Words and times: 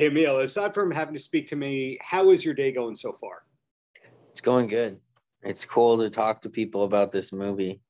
Hey, 0.00 0.06
Emile, 0.06 0.38
aside 0.38 0.72
from 0.72 0.90
having 0.90 1.12
to 1.12 1.20
speak 1.20 1.46
to 1.48 1.56
me, 1.56 1.98
how 2.00 2.30
is 2.30 2.42
your 2.42 2.54
day 2.54 2.72
going 2.72 2.94
so 2.94 3.12
far? 3.12 3.42
It's 4.32 4.40
going 4.40 4.66
good. 4.66 4.98
It's 5.42 5.66
cool 5.66 5.98
to 5.98 6.08
talk 6.08 6.40
to 6.40 6.48
people 6.48 6.84
about 6.84 7.12
this 7.12 7.34
movie. 7.34 7.82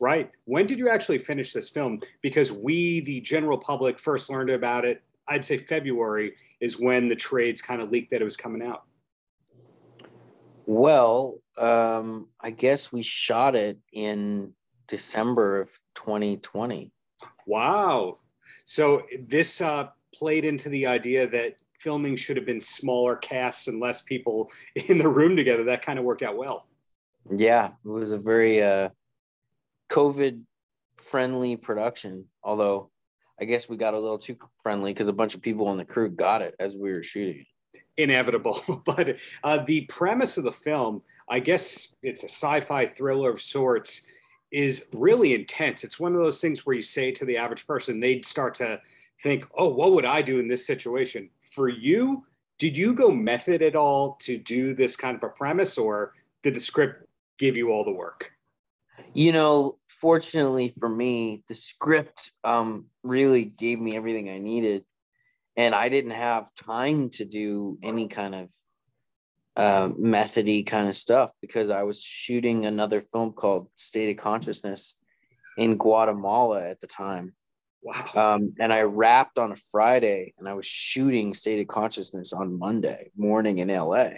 Right. 0.00 0.30
When 0.46 0.64
did 0.64 0.78
you 0.78 0.88
actually 0.88 1.18
finish 1.18 1.52
this 1.52 1.68
film? 1.68 2.00
Because 2.22 2.52
we, 2.52 3.00
the 3.00 3.20
general 3.20 3.58
public, 3.58 3.98
first 3.98 4.30
learned 4.30 4.48
about 4.48 4.86
it, 4.86 5.02
I'd 5.28 5.44
say 5.44 5.58
February 5.58 6.32
is 6.60 6.80
when 6.80 7.06
the 7.06 7.14
trades 7.14 7.60
kind 7.60 7.82
of 7.82 7.90
leaked 7.90 8.12
that 8.12 8.22
it 8.22 8.24
was 8.24 8.38
coming 8.38 8.62
out. 8.62 8.84
Well, 10.64 11.42
um, 11.58 12.28
I 12.40 12.48
guess 12.48 12.90
we 12.90 13.02
shot 13.02 13.54
it 13.54 13.76
in 13.92 14.54
December 14.88 15.60
of 15.60 15.68
2020. 15.96 16.90
Wow. 17.46 18.20
So 18.64 19.02
this 19.20 19.60
uh, 19.60 19.88
played 20.16 20.44
into 20.44 20.68
the 20.68 20.86
idea 20.86 21.26
that 21.28 21.56
filming 21.78 22.16
should 22.16 22.36
have 22.36 22.46
been 22.46 22.60
smaller 22.60 23.16
casts 23.16 23.68
and 23.68 23.80
less 23.80 24.02
people 24.02 24.50
in 24.88 24.98
the 24.98 25.08
room 25.08 25.36
together. 25.36 25.64
That 25.64 25.82
kind 25.82 25.98
of 25.98 26.04
worked 26.04 26.22
out 26.22 26.36
well. 26.36 26.66
Yeah, 27.34 27.70
it 27.84 27.88
was 27.88 28.12
a 28.12 28.18
very 28.18 28.62
uh, 28.62 28.90
COVID 29.90 30.42
friendly 30.96 31.56
production. 31.56 32.24
Although 32.42 32.90
I 33.40 33.44
guess 33.44 33.68
we 33.68 33.76
got 33.76 33.94
a 33.94 33.98
little 33.98 34.18
too 34.18 34.36
friendly 34.62 34.92
because 34.92 35.08
a 35.08 35.12
bunch 35.12 35.34
of 35.34 35.42
people 35.42 35.68
on 35.68 35.76
the 35.76 35.84
crew 35.84 36.08
got 36.08 36.42
it 36.42 36.54
as 36.58 36.74
we 36.76 36.92
were 36.92 37.02
shooting. 37.02 37.44
Inevitable. 37.96 38.82
but 38.86 39.16
uh, 39.44 39.58
the 39.58 39.82
premise 39.86 40.38
of 40.38 40.44
the 40.44 40.52
film, 40.52 41.02
I 41.28 41.40
guess 41.40 41.94
it's 42.02 42.22
a 42.22 42.28
sci 42.28 42.60
fi 42.60 42.86
thriller 42.86 43.30
of 43.30 43.42
sorts, 43.42 44.02
is 44.52 44.86
really 44.92 45.34
intense. 45.34 45.84
It's 45.84 45.98
one 45.98 46.14
of 46.14 46.22
those 46.22 46.40
things 46.40 46.64
where 46.64 46.76
you 46.76 46.82
say 46.82 47.10
to 47.12 47.24
the 47.24 47.36
average 47.36 47.66
person, 47.66 48.00
they'd 48.00 48.24
start 48.24 48.54
to 48.54 48.80
think, 49.20 49.46
oh, 49.56 49.68
what 49.68 49.92
would 49.92 50.04
I 50.04 50.22
do 50.22 50.38
in 50.38 50.48
this 50.48 50.66
situation? 50.66 51.30
For 51.54 51.68
you, 51.68 52.24
did 52.58 52.76
you 52.76 52.94
go 52.94 53.10
method 53.10 53.62
at 53.62 53.76
all 53.76 54.16
to 54.22 54.38
do 54.38 54.74
this 54.74 54.96
kind 54.96 55.16
of 55.16 55.22
a 55.22 55.28
premise, 55.28 55.78
or 55.78 56.14
did 56.42 56.54
the 56.54 56.60
script 56.60 57.06
give 57.38 57.56
you 57.56 57.70
all 57.70 57.84
the 57.84 57.92
work? 57.92 58.30
You 59.12 59.32
know, 59.32 59.78
fortunately 59.88 60.72
for 60.78 60.88
me, 60.88 61.42
the 61.48 61.54
script 61.54 62.32
um, 62.44 62.86
really 63.02 63.44
gave 63.44 63.80
me 63.80 63.96
everything 63.96 64.30
I 64.30 64.38
needed. 64.38 64.84
And 65.56 65.74
I 65.74 65.88
didn't 65.88 66.12
have 66.12 66.54
time 66.54 67.08
to 67.10 67.24
do 67.24 67.78
any 67.82 68.08
kind 68.08 68.34
of 68.34 68.48
uh, 69.56 69.90
methody 69.96 70.62
kind 70.62 70.86
of 70.86 70.94
stuff 70.94 71.30
because 71.40 71.70
I 71.70 71.82
was 71.82 72.00
shooting 72.02 72.66
another 72.66 73.00
film 73.00 73.32
called 73.32 73.68
State 73.74 74.10
of 74.10 74.22
Consciousness 74.22 74.96
in 75.56 75.78
Guatemala 75.78 76.68
at 76.68 76.80
the 76.80 76.86
time. 76.86 77.32
Wow. 77.86 78.34
Um, 78.34 78.54
and 78.58 78.72
I 78.72 78.80
wrapped 78.80 79.38
on 79.38 79.52
a 79.52 79.56
Friday 79.70 80.34
and 80.38 80.48
I 80.48 80.54
was 80.54 80.66
shooting 80.66 81.34
State 81.34 81.60
of 81.60 81.68
Consciousness 81.68 82.32
on 82.32 82.58
Monday 82.58 83.12
morning 83.16 83.58
in 83.58 83.68
LA. 83.68 84.08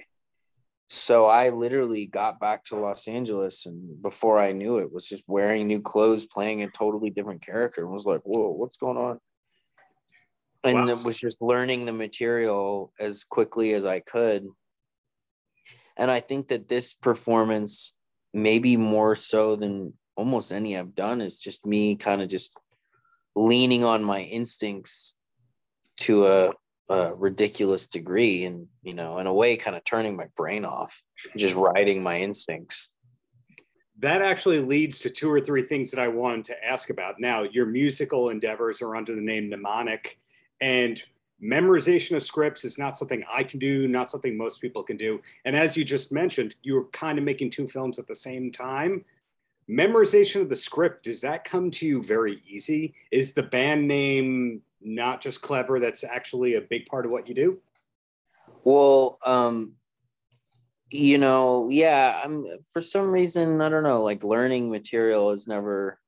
So 0.89 1.27
I 1.27 1.51
literally 1.51 2.07
got 2.07 2.41
back 2.41 2.65
to 2.65 2.77
Los 2.77 3.07
Angeles 3.09 3.67
and 3.67 4.01
before 4.01 4.41
I 4.41 4.53
knew 4.53 4.79
it 4.79 4.91
was 4.91 5.07
just 5.07 5.23
wearing 5.27 5.67
new 5.67 5.83
clothes, 5.83 6.25
playing 6.25 6.63
a 6.63 6.71
totally 6.71 7.11
different 7.11 7.45
character 7.45 7.83
and 7.83 7.93
was 7.93 8.07
like, 8.07 8.23
whoa, 8.23 8.49
what's 8.49 8.79
going 8.79 8.97
on? 8.97 9.21
And 10.65 10.87
wow. 10.87 10.89
it 10.89 11.05
was 11.05 11.19
just 11.19 11.43
learning 11.43 11.85
the 11.85 11.93
material 11.93 12.95
as 12.99 13.25
quickly 13.25 13.75
as 13.75 13.85
I 13.85 14.01
could. 14.01 14.47
And 15.95 16.11
I 16.11 16.21
think 16.21 16.49
that 16.49 16.71
this 16.71 16.95
performance, 16.95 17.93
maybe 18.33 18.79
more 18.79 19.15
so 19.15 19.57
than 19.57 19.93
almost 20.17 20.53
any 20.53 20.75
I've 20.75 20.95
done, 20.95 21.21
is 21.21 21.39
just 21.39 21.67
me 21.67 21.97
kind 21.97 22.23
of 22.23 22.31
just 22.31 22.59
leaning 23.39 23.85
on 23.85 24.03
my 24.03 24.21
instincts 24.21 25.15
to 25.99 26.27
a, 26.27 26.53
a, 26.89 27.15
ridiculous 27.15 27.87
degree 27.87 28.45
and 28.45 28.67
you 28.83 28.95
know 28.95 29.19
in 29.19 29.27
a 29.27 29.35
way 29.35 29.57
kind 29.57 29.77
of 29.77 29.85
turning 29.85 30.17
my 30.17 30.27
brain 30.37 30.65
off 30.65 31.03
just 31.37 31.55
riding 31.55 32.03
my 32.03 32.17
instincts. 32.17 32.91
That 34.01 34.23
actually 34.23 34.61
leads 34.61 35.01
to 35.01 35.11
two 35.11 35.29
or 35.31 35.41
three 35.41 35.63
things 35.63 35.91
that 35.91 36.01
i 36.01 36.09
wanted 36.09 36.45
to 36.47 36.65
ask 36.65 36.91
about. 36.91 37.21
Now 37.21 37.43
your 37.43 37.67
musical 37.67 38.31
endeavors 38.31 38.83
are 38.83 38.97
under 38.97 39.15
the 39.15 39.21
name 39.21 39.49
mnemonic 39.49 40.19
and 40.61 41.03
memorization 41.43 42.17
of 42.17 42.23
scripts 42.23 42.65
is 42.65 42.79
not 42.79 42.99
something 42.99 43.23
i 43.33 43.45
can 43.45 43.61
do 43.61 43.87
not 43.87 44.11
something 44.11 44.37
most 44.37 44.61
people 44.61 44.83
can 44.83 44.97
do. 44.97 45.21
And 45.45 45.55
as 45.57 45.77
you 45.77 45.85
just 45.85 46.13
mentioned 46.13 46.57
you 46.63 46.75
were 46.75 46.85
kind 46.87 47.19
of 47.19 47.25
making 47.25 47.51
two 47.51 47.67
films 47.67 47.99
at 47.99 48.09
the 48.09 48.15
same 48.15 48.51
time 48.51 49.05
memorization 49.69 50.41
of 50.41 50.49
the 50.49 50.57
script 50.57 51.05
does 51.05 51.21
that 51.21 51.45
come 51.45 51.71
to 51.73 51.87
you 51.87 52.03
very 52.03 52.43
easy? 52.49 52.95
Is 53.11 53.33
the 53.33 53.43
band 53.43 53.87
name 53.87 54.63
not 54.81 55.21
just 55.21 55.43
clever 55.43 55.81
that's 55.81 56.05
actually 56.05 56.55
a 56.55 56.61
big 56.61 56.87
part 56.87 57.05
of 57.05 57.11
what 57.11 57.29
you 57.29 57.35
do? 57.35 57.59
Well 58.65 59.19
um 59.25 59.73
you 60.91 61.19
know 61.19 61.69
yeah 61.71 62.19
i'm 62.25 62.47
for 62.73 62.81
some 62.81 63.11
reason 63.11 63.61
i 63.61 63.69
don't 63.69 63.83
know 63.83 64.03
like 64.03 64.25
learning 64.25 64.71
material 64.71 65.33
is 65.33 65.47
never 65.47 65.99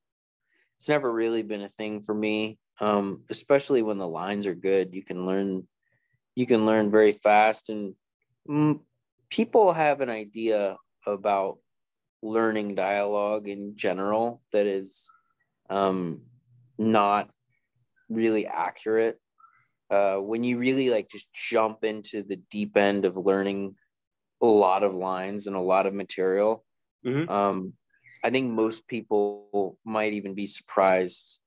it's 0.78 0.88
never 0.88 1.12
really 1.12 1.42
been 1.42 1.60
a 1.60 1.68
thing 1.68 2.00
for 2.00 2.14
me. 2.14 2.58
Um 2.80 3.24
especially 3.28 3.82
when 3.82 3.98
the 3.98 4.08
lines 4.08 4.46
are 4.46 4.54
good 4.54 4.94
you 4.94 5.02
can 5.02 5.26
learn 5.26 5.66
you 6.34 6.46
can 6.46 6.66
learn 6.66 6.90
very 6.90 7.12
fast. 7.12 7.68
And 7.68 7.94
mm, 8.48 8.80
people 9.28 9.72
have 9.72 10.00
an 10.00 10.10
idea 10.10 10.76
about 11.06 11.58
learning 12.22 12.74
dialogue 12.74 13.48
in 13.48 13.76
general 13.76 14.42
that 14.52 14.66
is 14.66 15.10
um, 15.68 16.22
not 16.78 17.30
really 18.08 18.46
accurate. 18.46 19.18
Uh, 19.90 20.16
when 20.16 20.44
you 20.44 20.58
really 20.58 20.90
like 20.90 21.08
just 21.08 21.32
jump 21.32 21.84
into 21.84 22.22
the 22.22 22.36
deep 22.50 22.76
end 22.76 23.04
of 23.04 23.16
learning 23.16 23.74
a 24.42 24.46
lot 24.46 24.82
of 24.82 24.94
lines 24.94 25.46
and 25.46 25.56
a 25.56 25.60
lot 25.60 25.86
of 25.86 25.94
material, 25.94 26.64
mm-hmm. 27.04 27.30
um, 27.30 27.72
I 28.22 28.30
think 28.30 28.50
most 28.50 28.86
people 28.86 29.78
might 29.84 30.12
even 30.12 30.34
be 30.34 30.46
surprised 30.46 31.40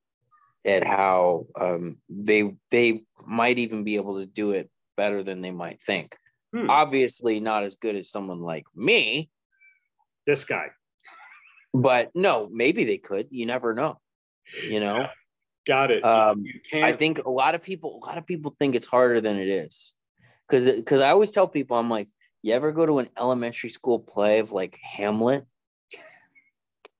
at 0.66 0.86
how 0.86 1.46
um, 1.60 1.98
they 2.10 2.56
they 2.72 3.04
might 3.26 3.60
even 3.60 3.84
be 3.84 3.96
able 3.96 4.20
to 4.20 4.26
do 4.26 4.52
it 4.52 4.70
better 4.98 5.24
than 5.24 5.42
they 5.42 5.52
might 5.52 5.82
think. 5.82 6.18
Hmm. 6.54 6.70
Obviously, 6.70 7.40
not 7.40 7.64
as 7.64 7.76
good 7.76 7.96
as 7.96 8.12
someone 8.12 8.42
like 8.42 8.66
me, 8.76 9.30
this 10.26 10.44
guy. 10.44 10.68
But 11.74 12.12
no, 12.14 12.50
maybe 12.52 12.86
they 12.86 12.98
could. 12.98 13.28
You 13.32 13.46
never 13.46 13.74
know. 13.74 14.00
You 14.70 14.80
know. 14.80 15.08
Got 15.66 15.92
it. 15.92 16.04
Um, 16.04 16.44
I 16.74 16.92
think 16.92 17.20
a 17.26 17.30
lot 17.30 17.56
of 17.56 17.64
people, 17.64 18.02
a 18.04 18.06
lot 18.06 18.18
of 18.18 18.28
people 18.28 18.54
think 18.60 18.76
it's 18.76 18.86
harder 18.86 19.22
than 19.22 19.38
it 19.38 19.48
is, 19.48 19.94
because 20.48 20.66
because 20.66 21.00
I 21.00 21.10
always 21.10 21.32
tell 21.32 21.48
people, 21.48 21.78
I'm 21.78 21.90
like, 21.90 22.10
you 22.42 22.54
ever 22.54 22.74
go 22.74 22.86
to 22.86 23.00
an 23.00 23.10
elementary 23.18 23.70
school 23.70 23.98
play 24.00 24.40
of 24.40 24.52
like 24.52 24.78
Hamlet? 24.84 25.46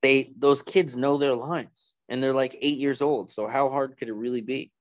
They 0.00 0.32
those 0.38 0.62
kids 0.62 0.96
know 0.96 1.18
their 1.18 1.34
lines, 1.34 1.92
and 2.08 2.22
they're 2.22 2.32
like 2.32 2.56
eight 2.62 2.78
years 2.78 3.02
old. 3.02 3.30
So 3.30 3.46
how 3.46 3.68
hard 3.68 3.98
could 3.98 4.08
it 4.08 4.14
really 4.14 4.40
be? 4.40 4.72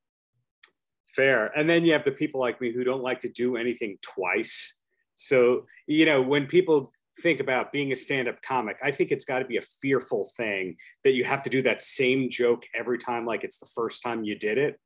Fair. 1.13 1.51
And 1.55 1.69
then 1.69 1.85
you 1.85 1.91
have 1.91 2.05
the 2.05 2.11
people 2.11 2.39
like 2.39 2.61
me 2.61 2.71
who 2.71 2.85
don't 2.85 3.03
like 3.03 3.19
to 3.19 3.29
do 3.29 3.57
anything 3.57 3.97
twice. 4.01 4.77
So 5.15 5.65
you 5.87 6.05
know 6.05 6.21
when 6.21 6.47
people 6.47 6.93
think 7.21 7.39
about 7.39 7.71
being 7.71 7.91
a 7.91 7.95
stand-up 7.95 8.41
comic 8.41 8.77
i 8.81 8.91
think 8.91 9.11
it's 9.11 9.25
got 9.25 9.39
to 9.39 9.45
be 9.45 9.57
a 9.57 9.61
fearful 9.81 10.27
thing 10.35 10.75
that 11.03 11.13
you 11.13 11.23
have 11.23 11.43
to 11.43 11.49
do 11.49 11.61
that 11.61 11.81
same 11.81 12.29
joke 12.29 12.63
every 12.75 12.97
time 12.97 13.25
like 13.25 13.43
it's 13.43 13.59
the 13.59 13.69
first 13.75 14.01
time 14.01 14.23
you 14.23 14.37
did 14.37 14.57
it. 14.57 14.79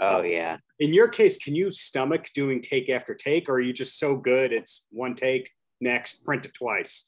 Oh 0.00 0.20
um, 0.20 0.26
yeah. 0.26 0.58
in 0.78 0.92
your 0.92 1.08
case 1.08 1.36
can 1.36 1.54
you 1.54 1.70
stomach 1.70 2.28
doing 2.34 2.60
take 2.60 2.88
after 2.88 3.14
take 3.14 3.48
or 3.48 3.54
are 3.54 3.60
you 3.60 3.72
just 3.72 3.98
so 3.98 4.16
good 4.16 4.52
it's 4.52 4.86
one 4.90 5.14
take 5.14 5.50
next 5.80 6.24
print 6.24 6.46
it 6.46 6.54
twice? 6.54 7.06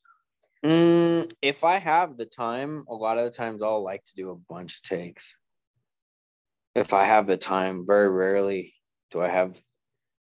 Mm, 0.65 1.31
if 1.43 1.63
i 1.63 1.79
have 1.79 2.17
the 2.17 2.27
time 2.27 2.85
a 2.89 2.95
lot 2.95 3.19
of 3.19 3.25
the 3.25 3.31
times 3.31 3.63
i'll 3.63 3.85
like 3.85 4.03
to 4.05 4.17
do 4.17 4.31
a 4.31 4.37
bunch 4.53 4.79
of 4.79 4.83
takes. 4.83 5.37
If 6.75 6.93
i 6.93 7.05
have 7.05 7.27
the 7.27 7.37
time 7.37 7.85
very 7.87 8.11
rarely 8.11 8.75
do 9.11 9.21
i 9.21 9.29
have 9.29 9.57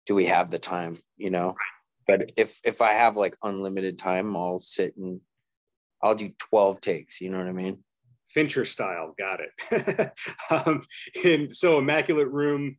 do 0.05 0.15
we 0.15 0.25
have 0.25 0.49
the 0.49 0.59
time 0.59 0.95
you 1.17 1.29
know 1.29 1.55
but 2.07 2.31
if 2.37 2.59
if 2.63 2.81
I 2.81 2.93
have 2.93 3.17
like 3.17 3.35
unlimited 3.43 3.97
time, 3.97 4.35
I'll 4.35 4.59
sit 4.59 4.95
and 4.97 5.19
I'll 6.01 6.15
do 6.15 6.31
12 6.49 6.81
takes. 6.81 7.21
You 7.21 7.29
know 7.29 7.37
what 7.37 7.47
I 7.47 7.53
mean? 7.53 7.83
Fincher 8.29 8.65
style, 8.65 9.13
got 9.17 9.39
it. 9.39 10.11
um, 10.51 10.81
and 11.23 11.55
so 11.55 11.77
Immaculate 11.77 12.29
Room, 12.29 12.77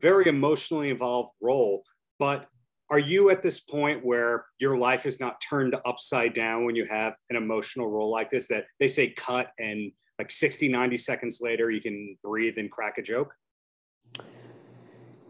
very 0.00 0.26
emotionally 0.26 0.90
involved 0.90 1.34
role. 1.40 1.82
But 2.18 2.46
are 2.88 2.98
you 2.98 3.30
at 3.30 3.42
this 3.42 3.60
point 3.60 4.04
where 4.04 4.46
your 4.58 4.78
life 4.78 5.06
is 5.06 5.20
not 5.20 5.40
turned 5.40 5.76
upside 5.84 6.34
down 6.34 6.64
when 6.64 6.76
you 6.76 6.86
have 6.86 7.14
an 7.30 7.36
emotional 7.36 7.88
role 7.88 8.10
like 8.10 8.30
this 8.30 8.48
that 8.48 8.66
they 8.80 8.88
say 8.88 9.10
cut 9.10 9.50
and 9.58 9.92
like 10.18 10.30
60, 10.30 10.68
90 10.68 10.96
seconds 10.96 11.40
later 11.42 11.70
you 11.70 11.80
can 11.80 12.16
breathe 12.22 12.58
and 12.58 12.70
crack 12.70 12.98
a 12.98 13.02
joke? 13.02 13.34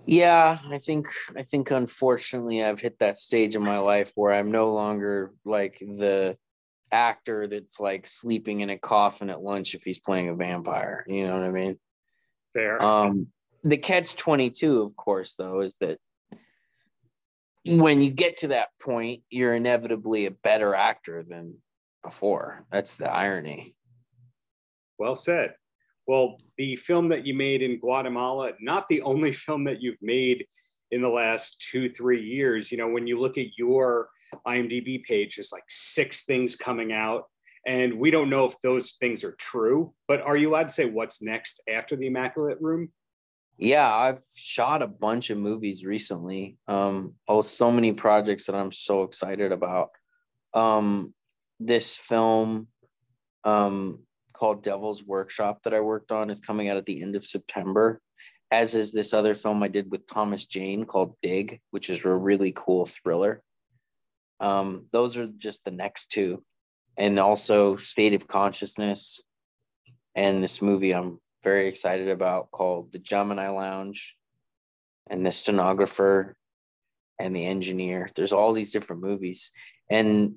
Yeah, 0.06 0.58
I 0.70 0.78
think 0.78 1.08
I 1.36 1.42
think 1.42 1.70
unfortunately 1.70 2.62
I've 2.62 2.80
hit 2.80 3.00
that 3.00 3.18
stage 3.18 3.56
in 3.56 3.62
my 3.62 3.78
life 3.78 4.12
where 4.14 4.32
I'm 4.32 4.52
no 4.52 4.72
longer 4.72 5.32
like 5.44 5.78
the 5.80 6.38
actor 6.92 7.48
that's 7.48 7.80
like 7.80 8.06
sleeping 8.06 8.60
in 8.60 8.70
a 8.70 8.78
coffin 8.78 9.30
at 9.30 9.42
lunch 9.42 9.74
if 9.74 9.82
he's 9.82 9.98
playing 9.98 10.28
a 10.28 10.34
vampire. 10.34 11.04
You 11.08 11.26
know 11.26 11.34
what 11.34 11.44
I 11.44 11.50
mean? 11.50 11.78
Fair. 12.54 12.80
Um, 12.80 13.26
the 13.64 13.76
catch 13.76 14.14
22, 14.14 14.82
of 14.82 14.96
course, 14.96 15.34
though, 15.36 15.60
is 15.60 15.74
that 15.80 15.98
when 17.64 18.00
you 18.00 18.10
get 18.10 18.38
to 18.38 18.48
that 18.48 18.68
point, 18.80 19.22
you're 19.28 19.54
inevitably 19.54 20.26
a 20.26 20.30
better 20.30 20.74
actor 20.74 21.24
than 21.28 21.56
before. 22.04 22.64
That's 22.70 22.94
the 22.94 23.12
irony. 23.12 23.74
Well 24.98 25.16
said. 25.16 25.54
Well, 26.06 26.38
the 26.56 26.76
film 26.76 27.08
that 27.08 27.26
you 27.26 27.34
made 27.34 27.62
in 27.62 27.78
Guatemala, 27.78 28.52
not 28.60 28.88
the 28.88 29.02
only 29.02 29.32
film 29.46 29.64
that 29.64 29.82
you've 29.82 30.02
made 30.02 30.46
in 30.90 31.02
the 31.02 31.08
last 31.08 31.60
two, 31.60 31.88
three 31.88 32.22
years. 32.22 32.70
You 32.70 32.78
know, 32.78 32.88
when 32.88 33.06
you 33.06 33.18
look 33.18 33.38
at 33.38 33.58
your 33.58 34.08
IMDb 34.46 35.02
page, 35.02 35.36
there's 35.36 35.52
like 35.52 35.64
six 35.68 36.24
things 36.24 36.56
coming 36.56 36.92
out. 36.92 37.24
And 37.66 37.98
we 37.98 38.12
don't 38.12 38.30
know 38.30 38.44
if 38.44 38.60
those 38.60 38.92
things 39.00 39.24
are 39.24 39.32
true, 39.32 39.92
but 40.06 40.20
are 40.20 40.36
you 40.36 40.50
allowed 40.50 40.68
to 40.68 40.74
say 40.74 40.84
what's 40.84 41.20
next 41.20 41.60
after 41.68 41.96
the 41.96 42.06
Immaculate 42.06 42.58
Room? 42.60 42.92
Yeah, 43.58 43.92
I've 43.92 44.22
shot 44.36 44.82
a 44.82 44.86
bunch 44.86 45.30
of 45.30 45.38
movies 45.38 45.84
recently. 45.84 46.58
Um, 46.68 47.14
oh, 47.26 47.42
so 47.42 47.72
many 47.72 47.92
projects 47.92 48.46
that 48.46 48.54
I'm 48.54 48.70
so 48.70 49.02
excited 49.02 49.50
about. 49.50 49.90
Um, 50.54 51.12
this 51.58 51.96
film, 51.96 52.68
um, 53.44 54.00
called 54.36 54.62
Devil's 54.62 55.02
Workshop 55.02 55.62
that 55.62 55.74
I 55.74 55.80
worked 55.80 56.12
on 56.12 56.30
is 56.30 56.40
coming 56.40 56.68
out 56.68 56.76
at 56.76 56.86
the 56.86 57.02
end 57.02 57.16
of 57.16 57.24
September, 57.24 58.00
as 58.50 58.74
is 58.74 58.92
this 58.92 59.14
other 59.14 59.34
film 59.34 59.62
I 59.62 59.68
did 59.68 59.90
with 59.90 60.06
Thomas 60.06 60.46
Jane 60.46 60.84
called 60.84 61.16
Dig, 61.22 61.60
which 61.70 61.90
is 61.90 62.04
a 62.04 62.08
really 62.08 62.52
cool 62.54 62.86
thriller. 62.86 63.42
Um, 64.40 64.86
those 64.92 65.16
are 65.16 65.26
just 65.26 65.64
the 65.64 65.70
next 65.70 66.12
two. 66.12 66.44
And 66.96 67.18
also 67.18 67.76
State 67.76 68.14
of 68.14 68.28
Consciousness 68.28 69.20
and 70.14 70.42
this 70.42 70.62
movie 70.62 70.92
I'm 70.92 71.18
very 71.42 71.68
excited 71.68 72.08
about 72.08 72.50
called 72.50 72.92
The 72.92 72.98
Gemini 72.98 73.48
Lounge 73.48 74.16
and 75.08 75.24
The 75.24 75.32
Stenographer 75.32 76.36
and 77.18 77.34
The 77.34 77.46
Engineer. 77.46 78.08
There's 78.14 78.32
all 78.32 78.52
these 78.52 78.72
different 78.72 79.02
movies. 79.02 79.50
And 79.90 80.36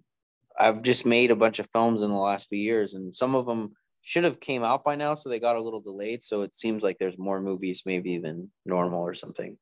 I've 0.58 0.82
just 0.82 1.06
made 1.06 1.32
a 1.32 1.36
bunch 1.36 1.60
of 1.60 1.70
films 1.72 2.04
in 2.04 2.10
the 2.10 2.18
last 2.18 2.50
few 2.50 2.60
years, 2.60 2.94
and 2.94 3.16
some 3.16 3.34
of 3.34 3.46
them 3.46 3.74
should 4.02 4.24
have 4.24 4.40
came 4.40 4.64
out 4.64 4.84
by 4.84 4.96
now, 4.96 5.14
so 5.14 5.30
they 5.30 5.40
got 5.40 5.56
a 5.56 5.62
little 5.62 5.82
delayed. 5.82 6.24
So 6.24 6.42
it 6.42 6.56
seems 6.56 6.84
like 6.84 6.98
there's 6.98 7.18
more 7.18 7.42
movies 7.42 7.84
maybe 7.86 8.18
than 8.18 8.50
normal 8.66 9.02
or 9.02 9.14
something. 9.14 9.58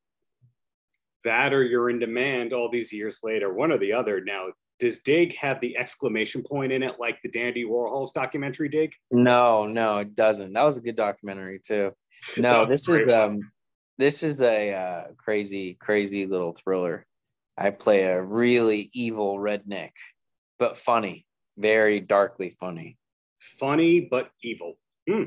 That 1.24 1.54
or 1.54 1.64
you're 1.64 1.90
in 1.90 2.00
demand 2.00 2.54
all 2.54 2.70
these 2.70 2.94
years 2.94 3.20
later, 3.24 3.54
one 3.54 3.72
or 3.72 3.78
the 3.78 3.94
other. 3.94 4.22
Now, 4.22 4.48
does 4.80 5.00
Dig 5.00 5.36
have 5.36 5.60
the 5.60 5.76
exclamation 5.76 6.44
point 6.44 6.72
in 6.72 6.84
it 6.84 7.00
like 7.00 7.20
the 7.22 7.30
Dandy 7.30 7.66
Warhols 7.66 8.14
documentary 8.14 8.70
Dig? 8.70 8.94
No, 9.12 9.66
no, 9.66 9.98
it 9.98 10.16
doesn't. 10.16 10.54
That 10.54 10.64
was 10.64 10.78
a 10.78 10.82
good 10.82 10.96
documentary 10.96 11.60
too. 11.60 11.92
No, 12.36 12.66
this 12.66 12.90
is 12.90 13.08
um 13.14 13.40
this 14.00 14.24
is 14.24 14.42
a 14.42 14.74
uh, 14.74 15.04
crazy, 15.18 15.76
crazy 15.80 16.26
little 16.26 16.54
thriller. 16.54 17.06
I 17.58 17.70
play 17.70 18.04
a 18.04 18.22
really 18.22 18.90
evil 18.94 19.38
redneck, 19.38 19.92
but 20.58 20.78
funny, 20.78 21.26
very 21.58 22.00
darkly 22.00 22.50
funny 22.50 22.98
funny 23.40 24.02
but 24.02 24.30
evil. 24.44 24.78
Hmm. 25.10 25.24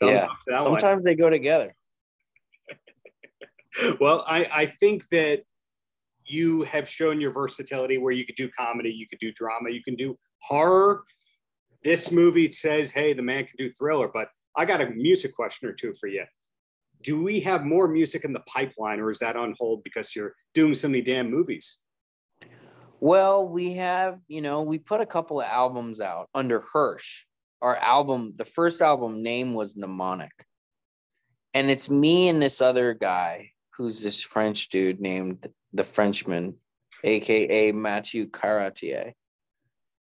Yeah, 0.00 0.28
sometimes 0.48 1.04
they 1.04 1.14
go 1.14 1.30
together. 1.30 1.74
well, 4.00 4.24
I, 4.26 4.46
I 4.52 4.66
think 4.66 5.08
that 5.08 5.42
you 6.24 6.62
have 6.62 6.88
shown 6.88 7.20
your 7.20 7.30
versatility 7.30 7.98
where 7.98 8.12
you 8.12 8.26
could 8.26 8.36
do 8.36 8.48
comedy, 8.50 8.90
you 8.90 9.06
could 9.08 9.20
do 9.20 9.32
drama, 9.32 9.70
you 9.70 9.82
can 9.82 9.94
do 9.94 10.18
horror. 10.42 11.02
This 11.84 12.10
movie 12.10 12.50
says, 12.50 12.90
hey, 12.90 13.12
the 13.12 13.22
man 13.22 13.44
can 13.44 13.54
do 13.56 13.70
thriller, 13.72 14.08
but 14.12 14.28
I 14.56 14.64
got 14.64 14.80
a 14.80 14.90
music 14.90 15.34
question 15.34 15.68
or 15.68 15.72
two 15.72 15.94
for 15.98 16.08
you. 16.08 16.24
Do 17.02 17.22
we 17.22 17.40
have 17.40 17.64
more 17.64 17.86
music 17.86 18.24
in 18.24 18.32
the 18.32 18.40
pipeline 18.40 19.00
or 19.00 19.10
is 19.10 19.20
that 19.20 19.36
on 19.36 19.54
hold 19.58 19.84
because 19.84 20.16
you're 20.16 20.34
doing 20.54 20.74
so 20.74 20.88
many 20.88 21.02
damn 21.02 21.30
movies? 21.30 21.78
Well, 23.00 23.46
we 23.46 23.74
have, 23.74 24.20
you 24.26 24.40
know, 24.40 24.62
we 24.62 24.78
put 24.78 25.00
a 25.00 25.06
couple 25.06 25.40
of 25.40 25.46
albums 25.46 26.00
out 26.00 26.28
under 26.34 26.60
Hirsch. 26.60 27.24
Our 27.60 27.76
album, 27.76 28.34
the 28.36 28.44
first 28.44 28.80
album 28.80 29.22
name 29.22 29.54
was 29.54 29.76
Mnemonic. 29.76 30.32
And 31.52 31.70
it's 31.70 31.90
me 31.90 32.28
and 32.28 32.42
this 32.42 32.60
other 32.60 32.94
guy 32.94 33.50
who's 33.76 34.02
this 34.02 34.22
French 34.22 34.68
dude 34.70 35.00
named 35.00 35.46
the 35.72 35.84
Frenchman, 35.84 36.56
aka 37.04 37.72
Mathieu 37.72 38.28
Caratier. 38.28 39.12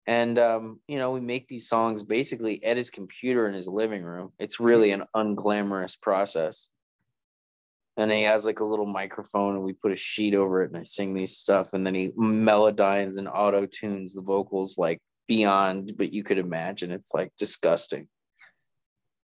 And 0.07 0.37
um, 0.37 0.79
you 0.87 0.97
know, 0.97 1.11
we 1.11 1.21
make 1.21 1.47
these 1.47 1.67
songs 1.67 2.03
basically 2.03 2.63
at 2.63 2.77
his 2.77 2.91
computer 2.91 3.47
in 3.47 3.55
his 3.55 3.67
living 3.67 4.03
room. 4.03 4.31
It's 4.37 4.59
really 4.59 4.91
an 4.91 5.05
unglamorous 5.15 5.99
process 5.99 6.69
and 7.97 8.11
he 8.11 8.23
has 8.23 8.45
like 8.45 8.59
a 8.59 8.65
little 8.65 8.85
microphone 8.85 9.55
and 9.55 9.63
we 9.63 9.73
put 9.73 9.91
a 9.91 9.95
sheet 9.95 10.35
over 10.35 10.61
it 10.61 10.71
and 10.71 10.77
I 10.77 10.83
sing 10.83 11.13
these 11.13 11.37
stuff 11.37 11.73
and 11.73 11.85
then 11.85 11.95
he 11.95 12.11
melodines 12.11 13.17
and 13.17 13.27
auto 13.27 13.65
tunes 13.65 14.13
the 14.13 14.21
vocals 14.21 14.77
like 14.77 14.99
beyond 15.27 15.93
but 15.97 16.11
you 16.11 16.23
could 16.23 16.37
imagine. 16.37 16.91
It's 16.91 17.13
like 17.13 17.31
disgusting. 17.37 18.07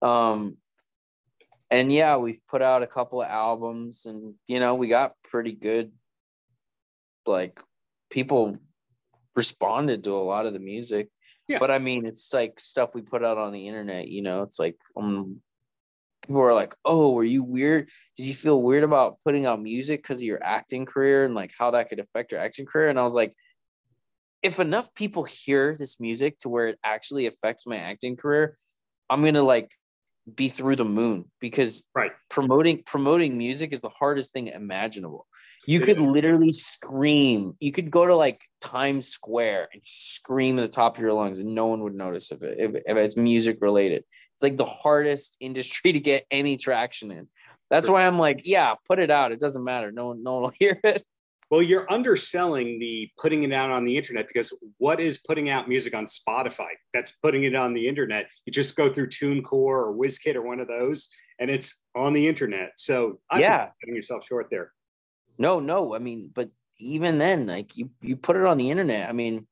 Um 0.02 0.58
and 1.72 1.92
yeah 1.92 2.18
we've 2.18 2.40
put 2.48 2.62
out 2.62 2.84
a 2.84 2.88
couple 2.88 3.22
of 3.22 3.28
albums 3.28 4.06
and 4.06 4.34
you 4.48 4.60
know 4.60 4.76
we 4.76 4.88
got 4.88 5.14
pretty 5.24 5.54
good 5.54 5.92
like 7.26 7.60
people 8.10 8.58
responded 9.36 10.04
to 10.04 10.16
a 10.16 10.18
lot 10.18 10.46
of 10.46 10.54
the 10.54 10.60
music. 10.60 11.10
Yeah. 11.48 11.58
but 11.58 11.72
i 11.72 11.80
mean 11.80 12.06
it's 12.06 12.32
like 12.32 12.60
stuff 12.60 12.94
we 12.94 13.02
put 13.02 13.26
out 13.26 13.40
on 13.40 13.52
the 13.52 13.68
internet 13.68 14.08
you 14.08 14.22
know 14.22 14.44
it's 14.44 14.60
like 14.60 14.78
um 14.96 15.42
people 16.22 16.42
are 16.42 16.54
like, 16.54 16.76
"Oh, 16.86 17.12
were 17.12 17.24
you 17.24 17.44
weird? 17.44 17.90
Did 18.18 18.24
you 18.26 18.34
feel 18.34 18.62
weird 18.62 18.84
about 18.84 19.18
putting 19.24 19.46
out 19.46 19.62
music 19.62 20.02
because 20.02 20.18
of 20.18 20.24
your 20.24 20.44
acting 20.44 20.86
career 20.86 21.26
and 21.26 21.36
like 21.36 21.52
how 21.58 21.72
that 21.72 21.90
could 21.90 22.00
affect 22.00 22.32
your 22.32 22.42
acting 22.42 22.66
career?" 22.66 22.90
And 22.90 23.00
I 23.00 23.04
was 23.04 23.14
like, 23.14 23.34
if 24.42 24.60
enough 24.60 24.94
people 24.94 25.24
hear 25.24 25.76
this 25.76 26.00
music 26.00 26.40
to 26.40 26.50
where 26.50 26.70
it 26.70 26.80
actually 26.84 27.26
affects 27.26 27.68
my 27.68 27.78
acting 27.78 28.16
career, 28.16 28.58
I'm 29.10 29.24
gonna 29.24 29.44
like 29.44 29.72
be 30.34 30.50
through 30.50 30.76
the 30.76 30.86
moon 30.86 31.26
because 31.40 31.84
right 31.96 32.12
promoting 32.30 32.84
promoting 32.84 33.38
music 33.38 33.74
is 33.74 33.82
the 33.82 33.90
hardest 33.90 34.32
thing 34.32 34.48
imaginable. 34.48 35.28
You 35.70 35.82
could 35.82 36.00
literally 36.00 36.52
scream. 36.52 37.56
You 37.60 37.72
could 37.72 37.92
go 37.92 38.08
to 38.08 38.16
like 38.16 38.42
Times 38.60 39.08
Square 39.08 39.70
and 39.72 39.84
scream 39.86 40.58
at 40.58 40.64
the 40.64 40.68
top 40.68 40.96
of 40.96 41.02
your 41.02 41.14
lungs, 41.14 41.38
and 41.38 41.54
no 41.54 41.68
one 41.68 41.84
would 41.84 41.94
notice 41.94 42.32
if 42.32 42.42
it 42.42 42.58
if, 42.58 42.82
if 42.88 42.98
it's 42.98 43.16
music 43.16 43.60
related. 43.62 44.04
It's 44.34 44.42
like 44.42 44.58
the 44.58 44.66
hardest 44.66 45.38
industry 45.40 45.94
to 45.94 46.00
get 46.00 46.26
any 46.32 46.58
traction 46.58 47.12
in. 47.12 47.28
That's 47.70 47.88
why 47.88 48.08
I'm 48.08 48.18
like, 48.18 48.42
yeah, 48.46 48.74
put 48.88 48.98
it 48.98 49.12
out. 49.12 49.32
It 49.32 49.40
doesn't 49.40 49.64
matter. 49.64 49.92
No 49.92 50.08
one, 50.08 50.24
no 50.24 50.34
one 50.34 50.42
will 50.42 50.54
hear 50.60 50.80
it. 50.84 51.06
Well, 51.52 51.62
you're 51.62 51.92
underselling 51.92 52.80
the 52.80 53.12
putting 53.20 53.44
it 53.44 53.54
out 53.54 53.70
on 53.70 53.84
the 53.84 53.96
internet 53.96 54.28
because 54.28 54.52
what 54.80 55.00
is 55.00 55.20
putting 55.20 55.52
out 55.52 55.70
music 55.70 55.94
on 55.94 56.08
Spotify? 56.08 56.70
That's 56.96 57.12
putting 57.12 57.44
it 57.44 57.56
on 57.56 57.76
the 57.76 57.88
internet. 57.88 58.28
You 58.48 58.52
just 58.52 58.76
go 58.76 58.90
through 58.90 59.10
TuneCore 59.10 59.54
or 59.54 59.96
WizKid 59.96 60.34
or 60.34 60.42
one 60.42 60.60
of 60.60 60.68
those, 60.68 61.10
and 61.40 61.52
it's 61.52 61.80
on 61.96 62.14
the 62.14 62.28
internet. 62.28 62.72
So 62.78 63.20
I 63.30 63.42
yeah, 63.42 63.70
cutting 63.82 63.96
yourself 63.96 64.26
short 64.26 64.48
there. 64.50 64.72
No, 65.40 65.62
no. 65.62 65.96
I 65.96 66.00
mean, 66.00 66.30
but 66.32 66.50
even 66.78 67.18
then, 67.18 67.48
like 67.48 67.78
you, 67.78 67.90
you 68.02 68.18
put 68.18 68.36
it 68.36 68.46
on 68.46 68.58
the 68.58 68.70
internet. 68.70 69.10
I 69.10 69.14
mean, 69.14 69.48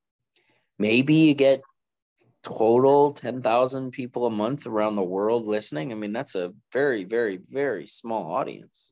maybe 0.77 1.15
you 1.15 1.33
get 1.33 1.61
total 2.43 3.13
10,000 3.13 3.91
people 3.91 4.25
a 4.25 4.29
month 4.29 4.67
around 4.67 4.95
the 4.95 5.01
world 5.01 5.45
listening. 5.45 5.91
I 5.91 5.95
mean, 5.95 6.13
that's 6.13 6.35
a 6.35 6.53
very, 6.71 7.05
very, 7.05 7.39
very 7.49 7.87
small 7.87 8.33
audience. 8.33 8.91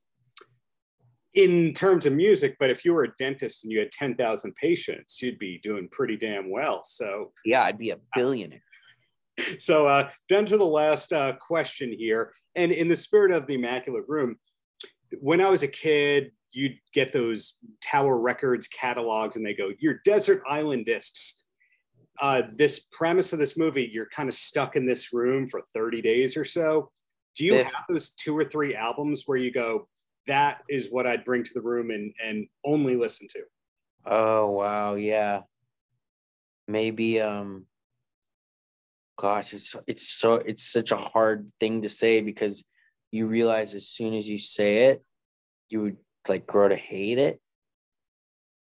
In 1.34 1.74
terms 1.74 2.06
of 2.06 2.14
music, 2.14 2.56
but 2.60 2.70
if 2.70 2.86
you 2.86 2.94
were 2.94 3.04
a 3.04 3.16
dentist 3.20 3.66
and 3.66 3.72
you 3.72 3.80
had 3.80 3.92
10,000 3.92 4.56
patients, 4.56 5.22
you'd 5.22 5.38
be 5.38 5.58
doing 5.58 5.90
pretty 5.90 6.16
damn 6.16 6.50
well. 6.50 6.82
So, 6.86 7.34
yeah, 7.44 7.64
I'd 7.64 7.78
be 7.78 7.90
a 7.90 7.98
billionaire. 8.16 8.62
so, 9.60 9.86
uh, 9.86 10.10
down 10.30 10.46
to 10.46 10.58
the 10.58 10.66
last 10.66 11.12
uh, 11.12 11.34
question 11.34 11.92
here. 11.92 12.32
And 12.56 12.72
in 12.72 12.88
the 12.88 12.96
spirit 12.96 13.34
of 13.34 13.48
the 13.48 13.56
Immaculate 13.56 14.06
Room, 14.08 14.38
when 15.20 15.42
I 15.42 15.50
was 15.50 15.62
a 15.62 15.68
kid, 15.68 16.32
you'd 16.56 16.78
get 16.94 17.12
those 17.12 17.58
Tower 17.84 18.20
Records 18.20 18.68
catalogs 18.68 19.36
and 19.36 19.46
they 19.46 19.54
go, 19.54 19.72
Your 19.80 20.00
Desert 20.06 20.42
Island 20.48 20.86
discs 20.86 21.44
uh, 22.22 22.44
this 22.56 22.80
premise 22.92 23.34
of 23.34 23.40
this 23.40 23.58
movie, 23.58 23.90
you're 23.92 24.08
kind 24.08 24.30
of 24.30 24.36
stuck 24.36 24.76
in 24.76 24.86
this 24.86 25.14
room 25.14 25.48
for 25.48 25.62
30 25.74 26.02
days 26.02 26.38
or 26.38 26.46
so. 26.46 26.92
Do 27.36 27.44
you 27.44 27.56
have 27.56 27.84
those 27.90 28.12
two 28.12 28.38
or 28.38 28.46
three 28.46 28.76
albums 28.76 29.24
where 29.26 29.38
you 29.38 29.52
go, 29.52 29.88
that 30.28 30.62
is 30.70 30.88
what 30.90 31.06
I'd 31.06 31.26
bring 31.26 31.44
to 31.44 31.54
the 31.54 31.62
room 31.62 31.92
and 31.92 32.14
and 32.24 32.48
only 32.64 32.96
listen 32.96 33.28
to? 33.32 33.44
Oh 34.06 34.52
wow, 34.52 34.96
yeah. 34.96 35.42
Maybe 36.68 37.20
um 37.20 37.66
gosh, 39.18 39.54
it's 39.54 39.76
it's 39.86 40.08
so 40.08 40.36
it's 40.36 40.72
such 40.72 40.92
a 40.92 40.98
hard 40.98 41.52
thing 41.60 41.82
to 41.82 41.90
say 41.90 42.22
because 42.22 42.64
you 43.12 43.28
realize 43.28 43.76
as 43.76 43.90
soon 43.90 44.14
as 44.14 44.28
you 44.28 44.38
say 44.38 44.86
it, 44.86 45.04
you 45.70 45.82
would 45.82 45.98
like 46.30 46.48
grow 46.48 46.68
to 46.68 46.76
hate 46.76 47.18
it. 47.18 47.40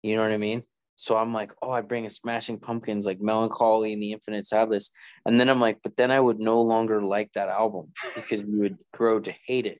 You 0.03 0.15
know 0.15 0.21
what 0.21 0.31
I 0.31 0.37
mean? 0.37 0.63
So 0.95 1.15
I'm 1.15 1.33
like, 1.33 1.51
oh, 1.61 1.69
I 1.69 1.81
bring 1.81 2.05
a 2.05 2.09
Smashing 2.09 2.59
Pumpkins, 2.59 3.05
like 3.05 3.21
Mellon 3.21 3.49
Collie 3.49 3.93
and 3.93 4.01
the 4.01 4.13
Infinite 4.13 4.47
Sadness. 4.47 4.89
And 5.25 5.39
then 5.39 5.47
I'm 5.49 5.61
like, 5.61 5.77
but 5.83 5.95
then 5.95 6.09
I 6.09 6.19
would 6.19 6.39
no 6.39 6.61
longer 6.61 7.01
like 7.03 7.31
that 7.33 7.49
album 7.49 7.91
because 8.15 8.43
you 8.43 8.59
would 8.61 8.77
grow 8.93 9.19
to 9.19 9.33
hate 9.45 9.67
it. 9.67 9.79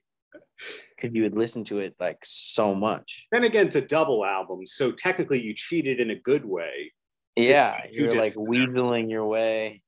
because 0.96 1.14
you 1.14 1.22
would 1.22 1.36
listen 1.36 1.64
to 1.64 1.78
it 1.78 1.94
like 2.00 2.18
so 2.24 2.74
much. 2.74 3.26
Then 3.32 3.44
again, 3.44 3.66
it's 3.66 3.76
a 3.76 3.80
double 3.80 4.24
album, 4.24 4.66
so 4.66 4.92
technically 4.92 5.42
you 5.42 5.54
cheated 5.54 6.00
in 6.00 6.10
a 6.10 6.16
good 6.16 6.44
way. 6.44 6.92
Yeah, 7.36 7.84
You 7.90 8.04
you're 8.04 8.14
like 8.14 8.34
weaseling 8.34 9.10
your 9.10 9.24
way 9.26 9.82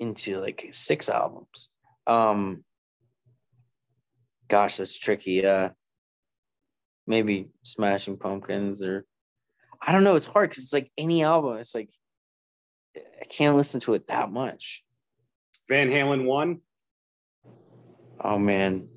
into 0.00 0.38
like 0.38 0.68
six 0.72 1.08
albums. 1.08 1.70
Um, 2.06 2.64
gosh, 4.48 4.78
that's 4.78 4.98
tricky. 4.98 5.46
Uh, 5.46 5.70
maybe 7.06 7.50
Smashing 7.62 8.18
Pumpkins 8.18 8.82
or 8.82 9.04
I 9.84 9.92
don't 9.92 10.04
know. 10.04 10.14
It's 10.14 10.26
hard 10.26 10.50
because 10.50 10.64
it's 10.64 10.72
like 10.72 10.90
any 10.96 11.24
album. 11.24 11.56
It's 11.58 11.74
like 11.74 11.90
I 12.96 13.24
can't 13.28 13.56
listen 13.56 13.80
to 13.80 13.94
it 13.94 14.06
that 14.08 14.30
much. 14.30 14.84
Van 15.68 15.88
Halen 15.88 16.24
one. 16.24 16.60
Oh 18.20 18.38
man, 18.38 18.88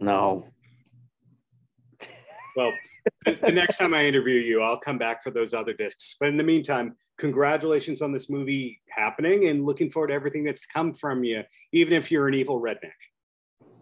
no. 0.00 0.46
Well, 2.56 2.72
the, 3.26 3.38
the 3.46 3.52
next 3.52 3.76
time 3.76 3.92
I 3.92 4.06
interview 4.06 4.40
you, 4.40 4.62
I'll 4.62 4.78
come 4.78 4.96
back 4.96 5.22
for 5.22 5.30
those 5.30 5.52
other 5.52 5.74
discs. 5.74 6.16
But 6.18 6.30
in 6.30 6.38
the 6.38 6.44
meantime, 6.44 6.96
congratulations 7.18 8.00
on 8.00 8.12
this 8.12 8.30
movie 8.30 8.80
happening 8.88 9.48
and 9.48 9.66
looking 9.66 9.90
forward 9.90 10.08
to 10.08 10.14
everything 10.14 10.44
that's 10.44 10.64
come 10.64 10.94
from 10.94 11.22
you, 11.22 11.42
even 11.72 11.92
if 11.92 12.10
you're 12.10 12.28
an 12.28 12.34
evil 12.34 12.60
redneck. 12.60 12.92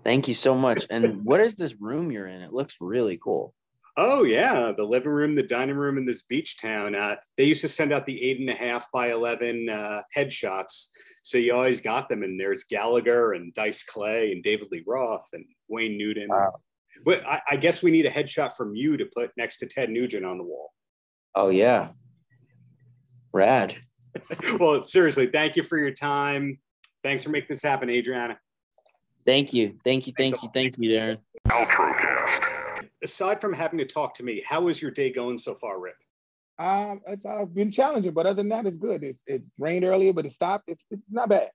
Thank 0.04 0.28
you 0.28 0.34
so 0.34 0.54
much. 0.54 0.87
And 0.90 1.25
what 1.25 1.40
is 1.40 1.56
this 1.56 1.80
room 1.80 2.12
you're 2.12 2.26
in? 2.26 2.42
It 2.42 2.52
looks 2.52 2.76
really 2.80 3.18
cool. 3.23 3.54
Oh 3.96 4.25
yeah, 4.25 4.73
the 4.73 4.84
living 4.84 5.12
room, 5.12 5.34
the 5.34 5.42
dining 5.42 5.76
room 5.76 5.99
in 5.99 6.04
this 6.04 6.23
beach 6.23 6.61
town. 6.61 6.96
Uh, 6.96 7.14
they 7.38 7.44
used 7.44 7.61
to 7.61 7.68
send 7.68 7.92
out 7.92 8.06
the 8.06 8.23
eight 8.23 8.40
and 8.40 8.50
a 8.50 8.54
half 8.54 8.90
by 8.90 9.12
eleven 9.12 9.68
uh, 9.68 10.02
headshots, 10.14 10.88
so 11.23 11.38
you 11.38 11.54
always 11.54 11.80
got 11.80 12.08
them. 12.08 12.25
And 12.25 12.38
there's 12.38 12.64
Gallagher 12.64 13.34
and 13.34 13.54
Dice 13.54 13.84
Clay 13.84 14.32
and 14.32 14.42
David 14.42 14.68
Lee 14.73 14.82
Roth 14.84 15.28
and 15.32 15.44
Wayne 15.68 15.96
Newton. 15.96 16.28
Wow. 16.28 16.54
But 17.04 17.25
I, 17.25 17.40
I 17.52 17.56
guess 17.56 17.82
we 17.82 17.92
need 17.92 18.06
a 18.06 18.11
headshot 18.11 18.54
from 18.54 18.75
you 18.75 18.96
to 18.96 19.06
put 19.14 19.30
next 19.37 19.58
to 19.58 19.66
Ted 19.66 19.90
Nugent 19.90 20.25
on 20.25 20.38
the 20.38 20.44
wall. 20.44 20.73
Oh 21.37 21.50
yeah, 21.50 21.90
rad. 23.32 23.78
well, 24.58 24.82
seriously, 24.82 25.26
thank 25.26 25.54
you 25.54 25.62
for 25.62 25.78
your 25.78 25.92
time. 25.92 26.58
Thanks 27.04 27.23
for 27.23 27.30
making 27.30 27.49
this 27.50 27.62
happen, 27.62 27.90
Adriana. 27.90 28.38
Thank 29.26 29.54
you, 29.54 29.78
thank 29.84 30.06
you, 30.06 30.12
thank 30.16 30.42
you, 30.42 30.50
thank 30.52 30.76
you, 30.78 30.90
Darren. 30.90 31.18
Aside 33.02 33.40
from 33.40 33.52
having 33.52 33.78
to 33.78 33.84
talk 33.84 34.14
to 34.14 34.22
me, 34.22 34.42
how 34.46 34.68
is 34.68 34.80
your 34.80 34.90
day 34.90 35.10
going 35.10 35.38
so 35.38 35.54
far, 35.54 35.80
Rip? 35.80 35.96
Um, 36.58 37.00
it's 37.06 37.24
uh, 37.24 37.44
been 37.44 37.70
challenging, 37.70 38.12
but 38.12 38.26
other 38.26 38.36
than 38.36 38.48
that, 38.50 38.66
it's 38.66 38.76
good. 38.76 39.02
It's 39.02 39.22
it's 39.26 39.50
rained 39.58 39.84
earlier, 39.84 40.12
but 40.12 40.24
it 40.24 40.32
stopped. 40.32 40.64
It's, 40.68 40.84
it's 40.90 41.02
not 41.10 41.28
bad. 41.28 41.50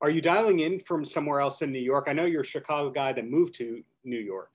Are 0.00 0.10
you 0.10 0.20
dialing 0.20 0.60
in 0.60 0.78
from 0.78 1.04
somewhere 1.04 1.40
else 1.40 1.62
in 1.62 1.72
New 1.72 1.80
York? 1.80 2.06
I 2.08 2.12
know 2.12 2.24
you're 2.24 2.42
a 2.42 2.46
Chicago 2.46 2.90
guy 2.90 3.12
that 3.12 3.28
moved 3.28 3.54
to 3.56 3.82
New 4.04 4.18
York. 4.18 4.54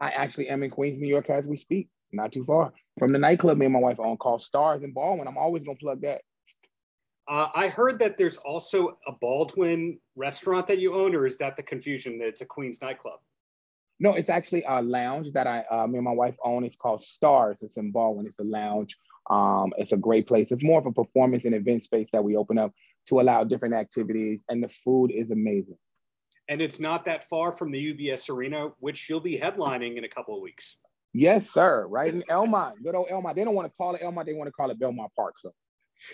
I 0.00 0.10
actually 0.10 0.48
am 0.48 0.62
in 0.62 0.70
Queens, 0.70 1.00
New 1.00 1.08
York, 1.08 1.30
as 1.30 1.46
we 1.46 1.56
speak. 1.56 1.88
Not 2.12 2.32
too 2.32 2.44
far 2.44 2.72
from 2.98 3.12
the 3.12 3.18
nightclub 3.18 3.58
me 3.58 3.66
and 3.66 3.72
my 3.72 3.80
wife 3.80 4.00
own 4.00 4.16
called 4.16 4.42
Stars 4.42 4.82
in 4.82 4.92
Baldwin. 4.92 5.28
I'm 5.28 5.38
always 5.38 5.64
gonna 5.64 5.78
plug 5.78 6.00
that. 6.02 6.22
Uh, 7.28 7.48
I 7.54 7.68
heard 7.68 7.98
that 7.98 8.16
there's 8.16 8.38
also 8.38 8.96
a 9.06 9.12
Baldwin 9.12 9.98
restaurant 10.16 10.66
that 10.68 10.78
you 10.78 10.94
own, 10.94 11.14
or 11.14 11.26
is 11.26 11.36
that 11.38 11.56
the 11.56 11.62
confusion 11.62 12.18
that 12.18 12.28
it's 12.28 12.40
a 12.40 12.46
Queens 12.46 12.80
nightclub? 12.80 13.20
No, 14.00 14.14
it's 14.14 14.30
actually 14.30 14.64
a 14.66 14.80
lounge 14.80 15.32
that 15.32 15.46
I, 15.46 15.64
uh, 15.70 15.86
me 15.86 15.96
and 15.96 16.04
my 16.04 16.12
wife 16.12 16.36
own. 16.42 16.64
It's 16.64 16.76
called 16.76 17.02
Stars. 17.02 17.62
It's 17.62 17.76
in 17.76 17.90
Baldwin. 17.90 18.26
It's 18.26 18.38
a 18.38 18.44
lounge. 18.44 18.96
Um, 19.28 19.74
it's 19.76 19.92
a 19.92 19.96
great 19.96 20.26
place. 20.26 20.52
It's 20.52 20.62
more 20.62 20.78
of 20.78 20.86
a 20.86 20.92
performance 20.92 21.44
and 21.44 21.54
event 21.54 21.82
space 21.82 22.08
that 22.12 22.24
we 22.24 22.36
open 22.36 22.58
up 22.58 22.72
to 23.08 23.20
allow 23.20 23.44
different 23.44 23.74
activities, 23.74 24.42
and 24.48 24.62
the 24.62 24.68
food 24.68 25.10
is 25.10 25.30
amazing. 25.30 25.76
And 26.48 26.62
it's 26.62 26.80
not 26.80 27.04
that 27.04 27.28
far 27.28 27.52
from 27.52 27.70
the 27.70 27.92
UBS 27.92 28.30
Arena, 28.30 28.70
which 28.78 29.10
you'll 29.10 29.20
be 29.20 29.38
headlining 29.38 29.98
in 29.98 30.04
a 30.04 30.08
couple 30.08 30.34
of 30.34 30.40
weeks. 30.40 30.78
Yes, 31.12 31.50
sir. 31.50 31.86
Right 31.88 32.12
in 32.12 32.22
Elmont, 32.30 32.74
good 32.82 32.94
old 32.94 33.08
Elmont. 33.08 33.34
They 33.34 33.44
don't 33.44 33.54
want 33.54 33.66
to 33.66 33.76
call 33.76 33.94
it 33.94 34.00
Elmont. 34.02 34.24
They 34.24 34.32
want 34.32 34.48
to 34.48 34.52
call 34.52 34.70
it 34.70 34.78
Belmont 34.78 35.10
Park. 35.14 35.34
So 35.42 35.52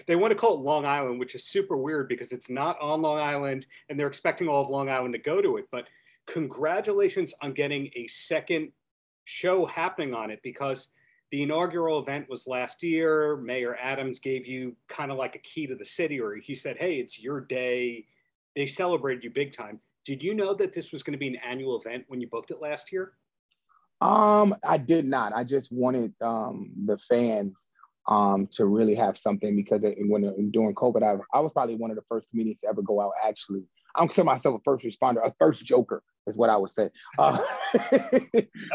They 0.07 0.17
want 0.17 0.33
to 0.33 0.37
call 0.37 0.55
it 0.55 0.61
Long 0.61 0.87
Island, 0.87 1.19
which 1.19 1.35
is 1.35 1.45
super 1.45 1.77
weird 1.77 2.09
because 2.09 2.33
it's 2.33 2.51
not 2.51 2.81
on 2.81 3.03
Long 3.03 3.21
Island 3.21 3.67
and 3.89 3.99
they're 3.99 4.07
expecting 4.07 4.49
all 4.49 4.63
of 4.63 4.71
Long 4.71 4.89
Island 4.89 5.15
to 5.15 5.21
go 5.21 5.41
to 5.41 5.57
it. 5.57 5.67
But 5.71 5.87
congratulations 6.27 7.35
on 7.43 7.53
getting 7.53 7.91
a 7.95 8.07
second 8.07 8.73
show 9.25 9.65
happening 9.67 10.15
on 10.15 10.31
it 10.31 10.41
because 10.43 10.89
the 11.31 11.43
inaugural 11.43 11.99
event 11.99 12.29
was 12.29 12.47
last 12.47 12.83
year. 12.83 13.37
Mayor 13.37 13.77
Adams 13.81 14.21
gave 14.21 14.47
you 14.47 14.77
kind 14.89 15.11
of 15.11 15.19
like 15.19 15.35
a 15.35 15.41
key 15.41 15.67
to 15.67 15.75
the 15.75 15.85
city, 15.85 16.21
or 16.21 16.37
he 16.37 16.55
said, 16.55 16.77
Hey, 16.77 16.97
it's 16.97 17.21
your 17.21 17.41
day. 17.41 18.07
They 18.55 18.67
celebrated 18.67 19.25
you 19.25 19.31
big 19.31 19.53
time. 19.53 19.81
Did 20.05 20.23
you 20.23 20.35
know 20.35 20.55
that 20.55 20.73
this 20.73 20.93
was 20.93 21.03
going 21.03 21.13
to 21.13 21.19
be 21.19 21.29
an 21.29 21.37
annual 21.37 21.81
event 21.81 22.05
when 22.09 22.21
you 22.21 22.29
booked 22.29 22.51
it 22.51 22.61
last 22.61 22.93
year? 22.93 23.15
Um, 24.01 24.55
I 24.63 24.77
did 24.77 25.07
not. 25.07 25.33
I 25.35 25.45
just 25.45 25.73
wanted 25.73 26.13
um, 26.21 26.71
the 26.85 26.99
fans 26.99 27.55
um, 28.07 28.49
to 28.53 28.67
really 28.67 28.95
have 28.95 29.17
something 29.17 29.57
because 29.57 29.85
it, 29.85 29.97
when 29.99 30.51
during 30.51 30.75
COVID, 30.75 31.03
I, 31.03 31.17
I 31.37 31.41
was 31.41 31.53
probably 31.53 31.77
one 31.77 31.91
of 31.91 31.97
the 31.97 32.05
first 32.09 32.31
comedians 32.31 32.61
to 32.63 32.69
ever 32.69 32.83
go 32.83 33.01
out. 33.01 33.13
Actually, 33.27 33.65
I 33.95 34.01
don't 34.01 34.09
consider 34.09 34.25
myself 34.25 34.61
a 34.61 34.63
first 34.65 34.85
responder, 34.85 35.27
a 35.27 35.33
first 35.39 35.65
joker 35.65 36.03
is 36.27 36.37
what 36.37 36.51
I 36.51 36.57
would 36.57 36.71
say. 36.71 36.91
Uh, 37.19 37.39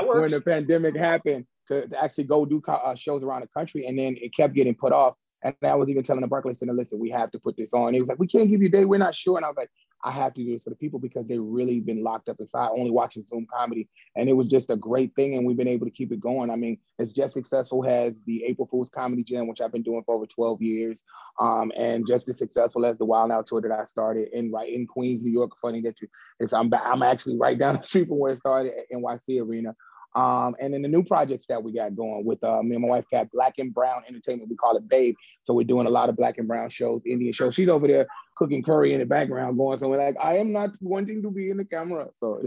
when 0.04 0.32
the 0.32 0.42
pandemic 0.46 0.96
happened, 0.96 1.46
to, 1.70 1.88
to 1.88 2.04
actually 2.04 2.26
go 2.26 2.46
do 2.46 2.60
co- 2.60 2.74
uh, 2.74 2.96
shows 2.96 3.24
around 3.24 3.42
the 3.42 3.48
country, 3.48 3.86
and 3.86 3.98
then 3.98 4.16
it 4.20 4.36
kept 4.36 4.54
getting 4.54 4.76
put 4.76 4.92
off. 4.92 5.16
And 5.44 5.56
I 5.64 5.76
was 5.76 5.90
even 5.90 6.04
telling 6.04 6.22
the 6.22 6.28
Barclays 6.28 6.60
Center, 6.60 6.74
listen, 6.74 7.00
we 7.00 7.10
have 7.12 7.32
to 7.32 7.40
put 7.40 7.56
this 7.56 7.74
on. 7.74 7.94
He 7.94 8.00
was 8.02 8.10
like, 8.10 8.20
we 8.20 8.28
can't 8.28 8.50
give 8.50 8.62
you 8.62 8.68
a 8.68 8.72
day. 8.72 8.86
We're 8.86 8.98
not 8.98 9.16
sure. 9.16 9.38
And 9.38 9.46
I 9.46 9.50
was 9.50 9.58
like, 9.58 9.70
I 10.04 10.12
have 10.12 10.34
to 10.36 10.44
do 10.44 10.54
this 10.54 10.64
for 10.64 10.70
the 10.70 10.76
people 10.76 11.00
because 11.00 11.28
they've 11.28 11.42
really 11.42 11.80
been 11.82 12.04
locked 12.04 12.30
up 12.30 12.40
inside, 12.40 12.70
only 12.72 12.92
watching 12.92 13.26
Zoom 13.28 13.46
comedy. 13.54 13.90
And 14.16 14.30
it 14.30 14.34
was 14.34 14.48
just 14.48 14.70
a 14.70 14.78
great 14.78 15.14
thing. 15.16 15.36
And 15.36 15.46
we've 15.46 15.58
been 15.58 15.68
able 15.68 15.86
to 15.86 15.92
keep 15.92 16.12
it 16.12 16.22
going. 16.22 16.50
I 16.50 16.56
mean, 16.56 16.78
it's 17.00 17.12
just 17.12 17.34
successful 17.34 17.86
as 17.86 18.22
the 18.26 18.46
April 18.46 18.68
Fool's 18.68 18.90
Comedy 18.90 19.24
Jam, 19.24 19.48
which 19.48 19.62
I've 19.62 19.72
been 19.72 19.84
doing 19.84 20.04
for 20.06 20.16
over 20.16 20.26
12 20.26 20.62
years. 20.62 21.04
Um, 21.40 21.72
and 21.78 22.08
just 22.08 22.30
as 22.30 22.38
successful 22.38 22.86
as 22.86 22.98
the 22.98 23.06
Wild 23.06 23.32
Out 23.32 23.48
Tour 23.48 23.62
that 23.62 23.72
I 23.72 23.86
started 23.86 24.30
in 24.32 24.52
right 24.52 24.72
in 24.72 24.88
Queens, 24.88 25.22
New 25.22 25.32
York. 25.32 25.52
Funny 25.62 25.82
that 25.82 26.02
you, 26.02 26.08
it's, 26.40 26.54
I'm, 26.54 26.72
I'm 26.74 27.04
actually 27.04 27.38
right 27.38 27.58
down 27.58 27.76
the 27.76 27.84
street 27.84 28.08
from 28.08 28.20
where 28.20 28.34
it 28.34 28.38
started 28.38 28.74
at 28.78 28.90
NYC 28.96 29.42
Arena. 29.42 29.76
Um, 30.16 30.56
and 30.60 30.74
then 30.74 30.82
the 30.82 30.88
new 30.88 31.04
projects 31.04 31.46
that 31.50 31.62
we 31.62 31.72
got 31.72 31.96
going 31.96 32.26
with 32.26 32.44
uh, 32.44 32.64
me 32.64 32.76
and 32.76 32.82
my 32.82 32.88
wife 32.90 33.06
got 33.12 33.32
Black 33.32 33.60
and 33.60 33.74
Brown 33.74 34.04
Entertainment. 34.08 34.50
We 34.50 34.56
call 34.56 34.76
it 34.76 34.88
Babe. 34.88 35.16
So 35.44 35.54
we're 35.54 35.68
doing 35.68 35.86
a 35.86 35.90
lot 35.90 36.10
of 36.10 36.16
Black 36.16 36.38
and 36.40 36.48
Brown 36.48 36.70
shows, 36.70 37.02
Indian 37.06 37.32
shows. 37.32 37.54
She's 37.54 37.70
over 37.70 37.88
there 37.88 38.08
cooking 38.36 38.64
curry 38.64 38.94
in 38.94 39.00
the 39.00 39.06
background, 39.06 39.58
going 39.58 39.78
somewhere 39.78 40.00
like, 40.00 40.16
I 40.20 40.38
am 40.38 40.52
not 40.52 40.72
wanting 40.82 41.22
to 41.24 41.30
be 41.32 41.52
in 41.52 41.58
the 41.58 41.66
camera. 41.66 42.08
So 42.20 42.42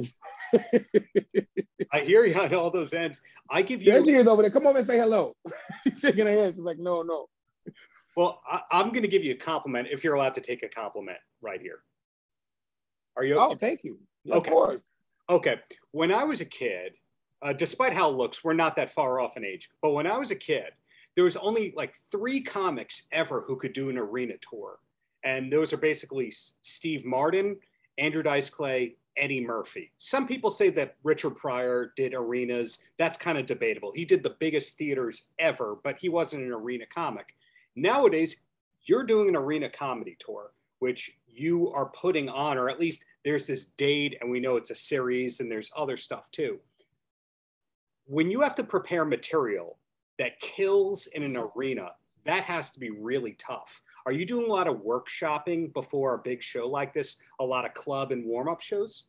I 1.92 2.00
hear 2.00 2.24
you 2.24 2.34
on 2.34 2.52
all 2.54 2.70
those 2.70 2.92
ends. 2.94 3.20
I 3.50 3.62
give 3.62 3.82
you 3.82 3.92
there 3.92 4.02
she 4.02 4.12
is 4.12 4.26
over 4.26 4.42
there. 4.42 4.50
Come 4.50 4.66
over 4.66 4.78
and 4.78 4.86
say 4.86 4.98
hello. 4.98 5.36
She's 5.84 6.00
shaking 6.00 6.26
her 6.26 6.32
head. 6.32 6.54
She's 6.54 6.64
like, 6.64 6.78
no, 6.78 7.02
no. 7.02 7.28
Well, 8.16 8.40
I, 8.46 8.60
I'm 8.70 8.88
going 8.88 9.02
to 9.02 9.08
give 9.08 9.22
you 9.22 9.32
a 9.32 9.36
compliment 9.36 9.88
if 9.90 10.02
you're 10.02 10.14
allowed 10.14 10.34
to 10.34 10.40
take 10.40 10.62
a 10.62 10.68
compliment 10.68 11.18
right 11.40 11.60
here. 11.60 11.82
Are 13.16 13.24
you? 13.24 13.38
Oh, 13.38 13.54
thank 13.54 13.84
you. 13.84 13.98
Yeah, 14.24 14.36
Okay. 14.36 14.50
Of 14.50 14.54
course. 14.54 14.80
Okay. 15.28 15.56
When 15.92 16.12
I 16.12 16.24
was 16.24 16.40
a 16.40 16.44
kid, 16.44 16.92
uh, 17.42 17.52
despite 17.52 17.92
how 17.92 18.10
it 18.10 18.16
looks, 18.16 18.44
we're 18.44 18.52
not 18.52 18.76
that 18.76 18.90
far 18.90 19.20
off 19.20 19.36
in 19.36 19.44
age. 19.44 19.70
But 19.80 19.90
when 19.90 20.06
I 20.06 20.16
was 20.16 20.30
a 20.30 20.36
kid, 20.36 20.70
there 21.14 21.24
was 21.24 21.36
only 21.36 21.74
like 21.76 21.96
three 22.10 22.40
comics 22.40 23.02
ever 23.12 23.42
who 23.46 23.56
could 23.56 23.72
do 23.72 23.90
an 23.90 23.98
arena 23.98 24.34
tour, 24.40 24.78
and 25.24 25.52
those 25.52 25.72
are 25.72 25.78
basically 25.78 26.32
Steve 26.62 27.04
Martin, 27.04 27.56
Andrew 27.98 28.22
Dice 28.22 28.48
Clay, 28.48 28.96
Eddie 29.16 29.44
Murphy. 29.44 29.92
Some 29.98 30.26
people 30.26 30.50
say 30.50 30.70
that 30.70 30.96
Richard 31.02 31.36
Pryor 31.36 31.92
did 31.96 32.14
arenas. 32.14 32.78
That's 32.98 33.18
kind 33.18 33.36
of 33.36 33.46
debatable. 33.46 33.92
He 33.92 34.04
did 34.04 34.22
the 34.22 34.36
biggest 34.38 34.78
theaters 34.78 35.26
ever, 35.38 35.76
but 35.84 35.98
he 36.00 36.08
wasn't 36.08 36.44
an 36.44 36.52
arena 36.52 36.86
comic. 36.86 37.34
Nowadays, 37.76 38.36
you're 38.84 39.04
doing 39.04 39.28
an 39.28 39.36
arena 39.36 39.68
comedy 39.68 40.16
tour, 40.18 40.52
which 40.78 41.18
you 41.26 41.70
are 41.72 41.86
putting 41.86 42.28
on, 42.28 42.58
or 42.58 42.68
at 42.68 42.80
least 42.80 43.04
there's 43.24 43.46
this 43.46 43.66
date, 43.66 44.16
and 44.20 44.30
we 44.30 44.40
know 44.40 44.56
it's 44.56 44.70
a 44.70 44.74
series, 44.74 45.40
and 45.40 45.50
there's 45.50 45.70
other 45.76 45.96
stuff 45.96 46.30
too. 46.30 46.58
When 48.06 48.30
you 48.30 48.40
have 48.40 48.54
to 48.56 48.64
prepare 48.64 49.04
material 49.04 49.78
that 50.18 50.40
kills 50.40 51.06
in 51.06 51.22
an 51.22 51.36
arena, 51.36 51.92
that 52.24 52.44
has 52.44 52.70
to 52.72 52.80
be 52.80 52.90
really 52.90 53.32
tough. 53.34 53.80
Are 54.06 54.12
you 54.12 54.24
doing 54.24 54.46
a 54.46 54.52
lot 54.52 54.68
of 54.68 54.78
workshopping 54.78 55.72
before 55.72 56.14
a 56.14 56.18
big 56.18 56.42
show 56.42 56.68
like 56.68 56.92
this? 56.92 57.16
A 57.40 57.44
lot 57.44 57.64
of 57.64 57.74
club 57.74 58.12
and 58.12 58.24
warm 58.24 58.48
up 58.48 58.60
shows? 58.60 59.04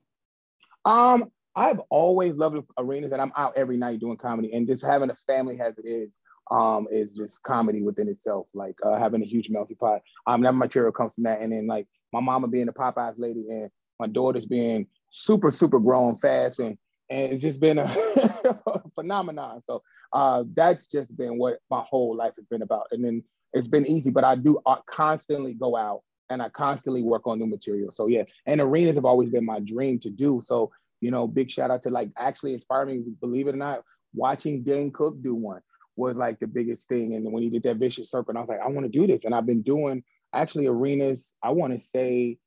Um, 0.86 1.32
I've 1.56 1.80
always 1.90 2.36
loved 2.36 2.58
arenas 2.78 3.12
and 3.12 3.22
I'm 3.22 3.32
out 3.36 3.54
every 3.56 3.78
night 3.78 4.00
doing 4.00 4.18
comedy 4.18 4.54
and 4.54 4.68
just 4.68 4.84
having 4.84 5.10
a 5.10 5.16
family 5.28 5.60
as 5.60 5.78
it 5.78 5.88
is, 5.88 6.10
um, 6.52 6.88
is 6.92 7.10
just 7.16 7.42
comedy 7.44 7.82
within 7.82 8.08
itself. 8.08 8.48
Like 8.54 8.76
uh, 8.84 8.98
having 8.98 9.22
a 9.22 9.26
huge 9.26 9.50
melting 9.50 9.78
pot. 9.78 10.02
Um, 10.28 10.42
that 10.42 10.54
material 10.54 10.92
comes 10.92 11.16
from 11.16 11.26
that. 11.26 11.42
And 11.42 11.52
then 11.52 11.68
like 11.68 11.88
my 12.12 12.20
mama 12.20 12.48
being 12.48 12.66
the 12.66 12.74
Popeyes 12.74 13.16
lady 13.18 13.46
and 13.50 13.70
my 14.00 14.08
daughter's 14.08 14.46
being 14.46 14.88
super, 15.10 15.52
super 15.52 15.80
grown 15.80 16.16
fast 16.18 16.60
and 16.60 16.78
and 17.10 17.34
it's 17.34 17.42
just 17.42 17.60
been 17.60 17.80
a 17.80 17.88
phenomenon. 18.96 19.62
So 19.66 19.84
uh, 20.14 20.44
that's 20.56 20.88
just 20.88 21.16
been 21.16 21.38
what 21.38 21.60
my 21.70 21.82
whole 21.82 22.16
life 22.16 22.34
has 22.38 22.46
been 22.46 22.62
about. 22.62 22.88
And 22.92 23.04
then 23.04 23.24
it's 23.54 23.68
been 23.68 23.86
easy, 23.86 24.10
but 24.10 24.24
I 24.24 24.36
do 24.36 24.60
uh, 24.66 24.78
constantly 24.88 25.54
go 25.54 25.76
out 25.76 26.02
and 26.30 26.42
I 26.42 26.50
constantly 26.50 27.04
work 27.04 27.28
on 27.28 27.40
new 27.40 27.48
material. 27.48 27.92
So 27.92 28.08
yeah, 28.08 28.24
and 28.46 28.62
arenas 28.62 28.96
have 28.96 29.06
always 29.06 29.30
been 29.30 29.46
my 29.46 29.60
dream 29.60 30.00
to 30.00 30.10
do. 30.10 30.42
So 30.44 30.72
you 31.04 31.12
know, 31.12 31.28
big 31.28 31.52
shout 31.52 31.70
out 31.70 31.82
to 31.84 31.90
like 31.90 32.10
actually 32.18 32.54
inspired 32.54 32.88
me, 32.88 33.04
believe 33.20 33.48
it 33.48 33.56
or 33.56 33.58
not, 33.58 33.84
watching 34.14 34.64
Dane 34.64 34.90
Cook 34.90 35.22
do 35.22 35.36
one 35.36 35.62
was 35.98 36.16
like 36.16 36.40
the 36.40 36.48
biggest 36.48 36.88
thing. 36.88 37.14
And 37.14 37.32
when 37.32 37.44
he 37.44 37.50
did 37.50 37.64
that 37.64 37.76
vicious 37.76 38.10
circle, 38.10 38.38
I 38.38 38.40
was 38.40 38.48
like, 38.48 38.62
I 38.62 38.70
want 38.70 38.86
to 38.86 39.00
do 39.00 39.06
this. 39.06 39.26
And 39.26 39.36
I've 39.36 39.46
been 39.46 39.62
doing 39.62 40.02
actually 40.34 40.68
arenas, 40.68 41.36
I 41.44 41.50
want 41.50 41.78
to 41.78 41.86
say, 41.86 42.38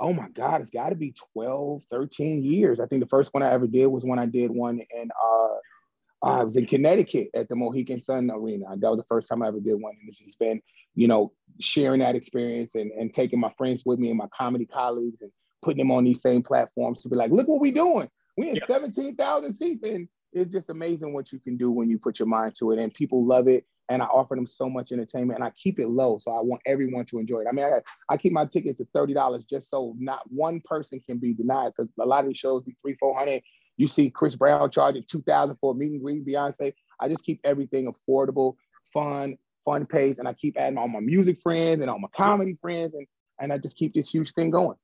oh 0.00 0.12
my 0.12 0.28
God, 0.28 0.60
it's 0.60 0.70
got 0.70 0.90
to 0.90 0.94
be 0.94 1.14
12, 1.34 1.82
13 1.90 2.42
years. 2.42 2.80
I 2.80 2.86
think 2.86 3.02
the 3.02 3.08
first 3.08 3.32
one 3.32 3.42
I 3.42 3.52
ever 3.52 3.66
did 3.66 3.86
was 3.86 4.04
when 4.04 4.18
I 4.18 4.26
did 4.26 4.50
one 4.50 4.80
in, 4.90 5.10
uh, 5.10 6.26
I 6.26 6.42
was 6.42 6.56
in 6.56 6.66
Connecticut 6.66 7.28
at 7.34 7.48
the 7.48 7.56
Mohegan 7.56 8.00
Sun 8.00 8.30
Arena. 8.32 8.66
That 8.78 8.90
was 8.90 8.98
the 8.98 9.06
first 9.08 9.28
time 9.28 9.42
I 9.42 9.48
ever 9.48 9.60
did 9.60 9.74
one. 9.74 9.94
And 10.00 10.08
it's 10.08 10.20
just 10.20 10.38
been, 10.38 10.62
you 10.94 11.06
know, 11.06 11.32
sharing 11.60 12.00
that 12.00 12.14
experience 12.14 12.74
and, 12.74 12.90
and 12.92 13.12
taking 13.12 13.40
my 13.40 13.52
friends 13.58 13.82
with 13.84 13.98
me 13.98 14.08
and 14.08 14.18
my 14.18 14.28
comedy 14.36 14.64
colleagues 14.64 15.20
and 15.20 15.30
putting 15.62 15.78
them 15.78 15.90
on 15.90 16.04
these 16.04 16.22
same 16.22 16.42
platforms 16.42 17.02
to 17.02 17.08
be 17.08 17.16
like, 17.16 17.30
look 17.30 17.46
what 17.46 17.60
we're 17.60 17.72
doing. 17.72 18.08
We 18.36 18.50
in 18.50 18.60
17,000 18.66 19.54
seats. 19.54 19.86
And 19.86 20.08
it's 20.34 20.52
just 20.52 20.68
amazing 20.68 21.14
what 21.14 21.32
you 21.32 21.38
can 21.38 21.56
do 21.56 21.70
when 21.70 21.88
you 21.88 21.98
put 21.98 22.18
your 22.18 22.26
mind 22.26 22.56
to 22.56 22.72
it. 22.72 22.78
And 22.78 22.92
people 22.92 23.24
love 23.24 23.46
it 23.46 23.64
and 23.88 24.02
I 24.02 24.06
offer 24.06 24.34
them 24.34 24.46
so 24.46 24.68
much 24.68 24.90
entertainment 24.90 25.38
and 25.38 25.46
I 25.46 25.50
keep 25.50 25.78
it 25.78 25.86
low. 25.86 26.18
So 26.18 26.32
I 26.32 26.40
want 26.40 26.60
everyone 26.66 27.04
to 27.06 27.18
enjoy 27.18 27.40
it. 27.40 27.46
I 27.48 27.52
mean, 27.52 27.64
I, 27.64 28.12
I 28.12 28.16
keep 28.16 28.32
my 28.32 28.44
tickets 28.44 28.80
at 28.80 28.92
$30 28.92 29.48
just 29.48 29.70
so 29.70 29.94
not 29.98 30.22
one 30.28 30.60
person 30.64 31.00
can 31.06 31.18
be 31.18 31.34
denied 31.34 31.72
because 31.76 31.90
a 32.00 32.04
lot 32.04 32.20
of 32.20 32.26
these 32.26 32.38
shows 32.38 32.62
be 32.64 32.74
three, 32.82 32.96
400. 32.98 33.42
You 33.76 33.86
see 33.86 34.10
Chris 34.10 34.34
Brown 34.34 34.70
charging 34.70 35.04
2000 35.08 35.56
for 35.60 35.72
a 35.72 35.74
meet 35.74 35.92
and 35.92 36.02
greet, 36.02 36.26
Beyonce. 36.26 36.74
I 37.00 37.08
just 37.08 37.24
keep 37.24 37.40
everything 37.44 37.92
affordable, 37.92 38.56
fun, 38.92 39.36
fun 39.64 39.86
pace. 39.86 40.18
And 40.18 40.26
I 40.26 40.32
keep 40.32 40.56
adding 40.58 40.78
all 40.78 40.88
my 40.88 41.00
music 41.00 41.38
friends 41.42 41.80
and 41.80 41.90
all 41.90 41.98
my 41.98 42.08
comedy 42.14 42.58
friends. 42.60 42.94
And, 42.94 43.06
and 43.38 43.52
I 43.52 43.58
just 43.58 43.76
keep 43.76 43.94
this 43.94 44.10
huge 44.10 44.32
thing 44.32 44.50
going. 44.50 44.76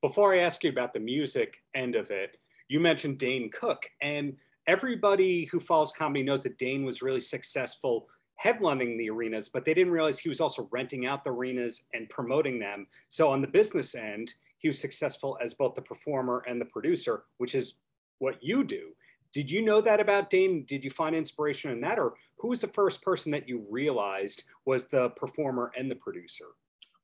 Before 0.00 0.34
I 0.34 0.40
ask 0.40 0.64
you 0.64 0.70
about 0.70 0.94
the 0.94 1.00
music 1.00 1.58
end 1.74 1.94
of 1.94 2.10
it, 2.10 2.36
you 2.68 2.80
mentioned 2.80 3.18
Dane 3.18 3.50
Cook 3.50 3.86
and 4.00 4.34
everybody 4.66 5.44
who 5.46 5.60
follows 5.60 5.92
comedy 5.92 6.22
knows 6.22 6.42
that 6.44 6.58
Dane 6.58 6.84
was 6.84 7.02
really 7.02 7.20
successful 7.20 8.08
headlining 8.42 8.98
the 8.98 9.10
arenas, 9.10 9.48
but 9.48 9.64
they 9.64 9.74
didn't 9.74 9.92
realize 9.92 10.18
he 10.18 10.28
was 10.28 10.40
also 10.40 10.68
renting 10.72 11.06
out 11.06 11.22
the 11.22 11.30
arenas 11.30 11.84
and 11.94 12.08
promoting 12.08 12.58
them. 12.58 12.86
So 13.08 13.30
on 13.30 13.40
the 13.40 13.48
business 13.48 13.94
end, 13.94 14.34
he 14.58 14.68
was 14.68 14.78
successful 14.78 15.38
as 15.42 15.54
both 15.54 15.74
the 15.74 15.82
performer 15.82 16.42
and 16.48 16.60
the 16.60 16.66
producer, 16.66 17.24
which 17.38 17.54
is 17.54 17.74
what 18.18 18.42
you 18.42 18.64
do. 18.64 18.90
Did 19.32 19.50
you 19.50 19.62
know 19.62 19.80
that 19.80 20.00
about 20.00 20.28
Dane? 20.28 20.64
Did 20.68 20.84
you 20.84 20.90
find 20.90 21.16
inspiration 21.16 21.70
in 21.70 21.80
that? 21.80 21.98
Or 21.98 22.14
who 22.36 22.48
was 22.48 22.60
the 22.60 22.68
first 22.68 23.02
person 23.02 23.32
that 23.32 23.48
you 23.48 23.66
realized 23.70 24.44
was 24.66 24.88
the 24.88 25.10
performer 25.10 25.72
and 25.76 25.90
the 25.90 25.96
producer? 25.96 26.46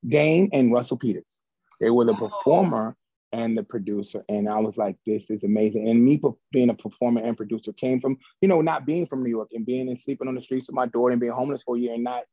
Dane 0.06 0.50
and 0.52 0.72
Russell 0.72 0.98
Peters. 0.98 1.40
They 1.80 1.90
were 1.90 2.04
the 2.04 2.12
oh. 2.12 2.28
performer 2.28 2.96
and 3.32 3.56
the 3.56 3.62
producer. 3.62 4.24
And 4.28 4.48
I 4.48 4.58
was 4.58 4.76
like, 4.76 4.96
this 5.06 5.30
is 5.30 5.44
amazing. 5.44 5.88
And 5.88 6.04
me 6.04 6.20
being 6.52 6.70
a 6.70 6.74
performer 6.74 7.20
and 7.20 7.36
producer 7.36 7.72
came 7.72 8.00
from, 8.00 8.16
you 8.40 8.48
know, 8.48 8.60
not 8.60 8.86
being 8.86 9.06
from 9.06 9.22
New 9.22 9.30
York 9.30 9.48
and 9.52 9.66
being 9.66 9.88
and 9.88 10.00
sleeping 10.00 10.28
on 10.28 10.34
the 10.34 10.42
streets 10.42 10.68
with 10.68 10.74
my 10.74 10.86
daughter 10.86 11.12
and 11.12 11.20
being 11.20 11.32
homeless 11.32 11.62
for 11.62 11.76
a 11.76 11.78
year 11.78 11.94
and 11.94 12.04
not 12.04 12.24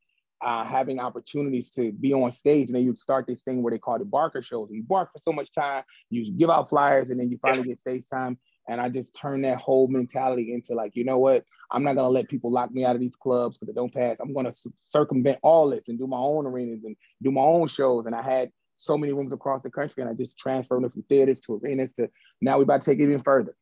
uh, 0.42 0.64
having 0.64 1.00
opportunities 1.00 1.70
to 1.72 1.92
be 1.94 2.14
on 2.14 2.32
stage. 2.32 2.68
And 2.68 2.76
then 2.76 2.84
you'd 2.84 3.00
start 3.00 3.26
this 3.28 3.42
thing 3.42 3.64
where 3.64 3.72
they 3.72 3.78
call 3.78 3.96
it 3.96 4.10
barker 4.10 4.42
shows. 4.42 4.70
You 4.72 4.84
bark 4.84 5.12
for 5.12 5.20
so 5.20 5.32
much 5.32 5.54
time, 5.54 5.84
you 6.10 6.32
give 6.34 6.50
out 6.50 6.70
flyers, 6.70 7.10
and 7.10 7.20
then 7.20 7.30
you 7.30 7.38
finally 7.42 7.68
get 7.68 7.82
stage 7.82 8.06
time. 8.12 8.38
And 8.68 8.82
I 8.82 8.90
just 8.90 9.16
turned 9.16 9.44
that 9.44 9.58
whole 9.58 9.88
mentality 9.88 10.54
into 10.54 10.74
like, 10.74 10.96
you 10.96 11.04
know 11.04 11.20
what? 11.20 11.44
I'm 11.72 11.84
not 11.84 11.96
gonna 11.96 12.10
let 12.10 12.30
people 12.30 12.52
lock 12.52 12.72
me 12.72 12.84
out 12.84 12.96
of 12.96 13.02
these 13.02 13.16
clubs 13.16 13.58
because 13.58 13.74
they 13.74 13.80
don't 13.80 13.94
pass. 13.94 14.18
I'm 14.20 14.34
gonna 14.34 14.54
circumvent 14.86 15.40
all 15.44 15.70
this 15.70 15.84
and 15.88 16.00
do 16.00 16.08
my 16.08 16.18
own 16.18 16.46
arenas 16.46 16.84
and 16.84 16.96
do 17.22 17.32
my 17.32 17.42
own 17.42 17.68
shows. 17.68 18.06
And 18.06 18.16
I 18.16 18.22
had 18.22 18.52
so 18.76 18.98
many 18.98 19.14
rooms 19.14 19.34
across 19.34 19.62
the 19.62 19.70
country, 19.70 20.02
and 20.02 20.10
I 20.10 20.14
just 20.14 20.38
transferred 20.38 20.84
them 20.84 20.92
from 20.92 21.04
theaters 21.04 21.40
to 21.42 21.56
arenas 21.56 21.94
to 21.94 22.10
now 22.42 22.58
we're 22.58 22.64
about 22.64 22.82
to 22.82 22.92
take 22.92 23.00
it 23.00 23.04
even 23.04 23.24
further. 23.24 23.56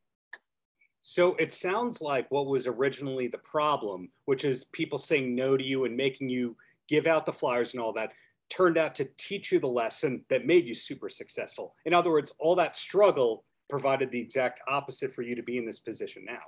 So 1.01 1.35
it 1.35 1.51
sounds 1.51 2.01
like 2.01 2.31
what 2.31 2.47
was 2.47 2.65
originally 2.65 3.27
the 3.27 3.39
problem, 3.39 4.09
which 4.25 4.45
is 4.45 4.63
people 4.65 4.97
saying 4.97 5.35
no 5.35 5.57
to 5.57 5.63
you 5.63 5.83
and 5.83 5.97
making 5.97 6.29
you 6.29 6.55
give 6.87 7.07
out 7.07 7.25
the 7.25 7.33
flyers 7.33 7.73
and 7.73 7.81
all 7.81 7.93
that, 7.93 8.11
turned 8.49 8.77
out 8.77 8.95
to 8.95 9.09
teach 9.17 9.51
you 9.51 9.59
the 9.59 9.67
lesson 9.67 10.23
that 10.29 10.45
made 10.45 10.65
you 10.65 10.73
super 10.73 11.09
successful. 11.09 11.75
In 11.85 11.93
other 11.93 12.09
words, 12.09 12.33
all 12.39 12.55
that 12.55 12.75
struggle 12.75 13.43
provided 13.69 14.11
the 14.11 14.19
exact 14.19 14.61
opposite 14.67 15.13
for 15.13 15.23
you 15.23 15.35
to 15.35 15.43
be 15.43 15.57
in 15.57 15.65
this 15.65 15.79
position 15.79 16.23
now. 16.25 16.41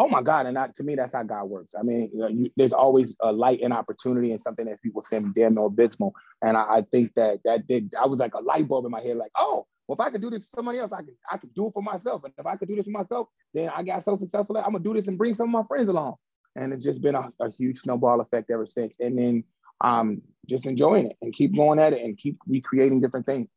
Oh 0.00 0.08
my 0.08 0.22
God! 0.22 0.46
And 0.46 0.56
that, 0.56 0.74
to 0.76 0.82
me, 0.82 0.94
that's 0.94 1.12
how 1.12 1.22
God 1.24 1.44
works. 1.44 1.74
I 1.78 1.82
mean, 1.82 2.08
you 2.10 2.20
know, 2.20 2.28
you, 2.28 2.50
there's 2.56 2.72
always 2.72 3.14
a 3.20 3.30
light 3.30 3.60
and 3.62 3.70
opportunity, 3.70 4.32
and 4.32 4.40
something 4.40 4.64
that 4.64 4.80
people 4.80 5.02
seem 5.02 5.34
damn 5.36 5.54
no 5.54 5.66
abysmal. 5.66 6.14
And 6.40 6.56
I, 6.56 6.76
I, 6.76 6.86
think 6.90 7.12
that 7.16 7.40
that 7.44 7.66
did. 7.66 7.92
I 8.00 8.06
was 8.06 8.18
like 8.18 8.32
a 8.32 8.40
light 8.40 8.66
bulb 8.66 8.86
in 8.86 8.90
my 8.90 9.02
head, 9.02 9.18
like, 9.18 9.32
oh, 9.36 9.66
well, 9.86 9.96
if 9.96 10.00
I 10.00 10.08
could 10.08 10.22
do 10.22 10.30
this 10.30 10.48
for 10.48 10.56
somebody 10.56 10.78
else, 10.78 10.90
I 10.90 11.02
could 11.02 11.16
I 11.30 11.36
could 11.36 11.52
do 11.52 11.66
it 11.66 11.74
for 11.74 11.82
myself. 11.82 12.24
And 12.24 12.32
if 12.38 12.46
I 12.46 12.56
could 12.56 12.68
do 12.68 12.76
this 12.76 12.86
for 12.86 12.92
myself, 12.92 13.28
then 13.52 13.68
I 13.76 13.82
got 13.82 14.02
so 14.02 14.16
successful 14.16 14.54
that 14.54 14.64
I'm 14.64 14.72
gonna 14.72 14.82
do 14.82 14.94
this 14.94 15.06
and 15.06 15.18
bring 15.18 15.34
some 15.34 15.54
of 15.54 15.62
my 15.62 15.66
friends 15.68 15.90
along. 15.90 16.14
And 16.56 16.72
it's 16.72 16.82
just 16.82 17.02
been 17.02 17.14
a, 17.14 17.30
a 17.38 17.50
huge 17.50 17.76
snowball 17.76 18.22
effect 18.22 18.50
ever 18.50 18.64
since. 18.64 18.96
And 19.00 19.18
then 19.18 19.44
um, 19.82 20.22
just 20.48 20.66
enjoying 20.66 21.08
it 21.08 21.16
and 21.20 21.34
keep 21.34 21.54
going 21.54 21.78
at 21.78 21.92
it 21.92 22.02
and 22.02 22.16
keep 22.16 22.38
recreating 22.48 23.02
different 23.02 23.26
things 23.26 23.50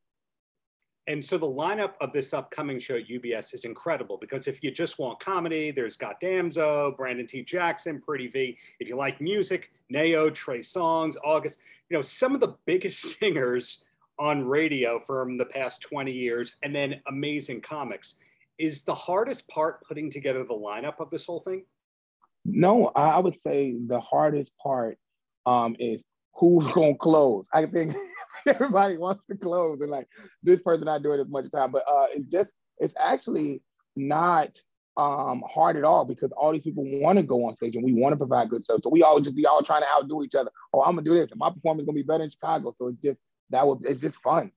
and 1.07 1.23
so 1.23 1.37
the 1.37 1.45
lineup 1.45 1.93
of 1.99 2.13
this 2.13 2.33
upcoming 2.33 2.79
show 2.79 2.95
at 2.95 3.09
UBS 3.09 3.53
is 3.53 3.65
incredible 3.65 4.17
because 4.17 4.47
if 4.47 4.63
you 4.63 4.71
just 4.71 4.99
want 4.99 5.19
comedy, 5.19 5.69
there's 5.69 5.97
Got 5.97 6.21
Damso, 6.21 6.95
Brandon 6.95 7.27
T. 7.27 7.43
Jackson, 7.43 8.01
Pretty 8.01 8.27
V. 8.27 8.57
If 8.79 8.87
you 8.87 8.95
like 8.95 9.19
music, 9.19 9.71
Ne-Yo, 9.89 10.29
Trey 10.29 10.59
Songz, 10.59 11.15
August, 11.23 11.59
you 11.89 11.97
know, 11.97 12.01
some 12.01 12.33
of 12.33 12.39
the 12.39 12.55
biggest 12.65 13.01
singers 13.19 13.83
on 14.17 14.45
radio 14.45 14.97
from 14.97 15.37
the 15.37 15.45
past 15.45 15.81
20 15.81 16.11
years, 16.11 16.55
and 16.63 16.73
then 16.73 17.01
amazing 17.07 17.59
comics. 17.61 18.15
Is 18.57 18.83
the 18.83 18.95
hardest 18.95 19.47
part 19.49 19.83
putting 19.85 20.09
together 20.09 20.43
the 20.43 20.53
lineup 20.53 20.99
of 20.99 21.09
this 21.09 21.25
whole 21.25 21.39
thing? 21.39 21.65
No, 22.45 22.91
I 22.95 23.19
would 23.19 23.37
say 23.37 23.75
the 23.87 23.99
hardest 23.99 24.51
part 24.57 24.97
um, 25.45 25.75
is 25.79 26.01
who's 26.33 26.71
gonna 26.71 26.95
close. 26.95 27.45
I 27.53 27.65
think 27.65 27.95
everybody 28.47 28.97
wants 28.97 29.23
to 29.29 29.37
close, 29.37 29.79
and 29.81 29.91
like 29.91 30.07
this 30.41 30.61
person 30.61 30.85
not 30.85 31.03
doing 31.03 31.19
as 31.19 31.29
much 31.29 31.49
time, 31.51 31.71
but 31.71 31.83
uh, 31.87 32.07
it's 32.13 32.27
just 32.27 32.51
it's 32.79 32.93
actually 32.99 33.61
not 33.95 34.57
um 34.95 35.43
hard 35.51 35.75
at 35.75 35.83
all 35.83 36.05
because 36.05 36.31
all 36.37 36.53
these 36.53 36.61
people 36.61 36.83
want 37.01 37.17
to 37.17 37.23
go 37.23 37.45
on 37.45 37.55
stage 37.55 37.75
and 37.75 37.83
we 37.83 37.93
want 37.93 38.13
to 38.13 38.17
provide 38.17 38.49
good 38.49 38.61
stuff. 38.61 38.79
So 38.83 38.89
we 38.89 39.01
all 39.01 39.19
just 39.19 39.35
be 39.35 39.45
all 39.45 39.63
trying 39.63 39.81
to 39.81 39.87
outdo 39.87 40.23
each 40.23 40.35
other. 40.35 40.51
Oh, 40.73 40.81
I'm 40.83 40.95
gonna 40.95 41.03
do 41.03 41.15
this, 41.15 41.31
and 41.31 41.39
my 41.39 41.49
performance 41.49 41.81
is 41.83 41.85
gonna 41.87 41.95
be 41.95 42.03
better 42.03 42.23
in 42.23 42.29
Chicago. 42.29 42.73
So 42.75 42.87
it's 42.87 43.01
just 43.01 43.19
that 43.49 43.67
would 43.67 43.85
it's 43.85 44.01
just 44.01 44.17
fun 44.17 44.51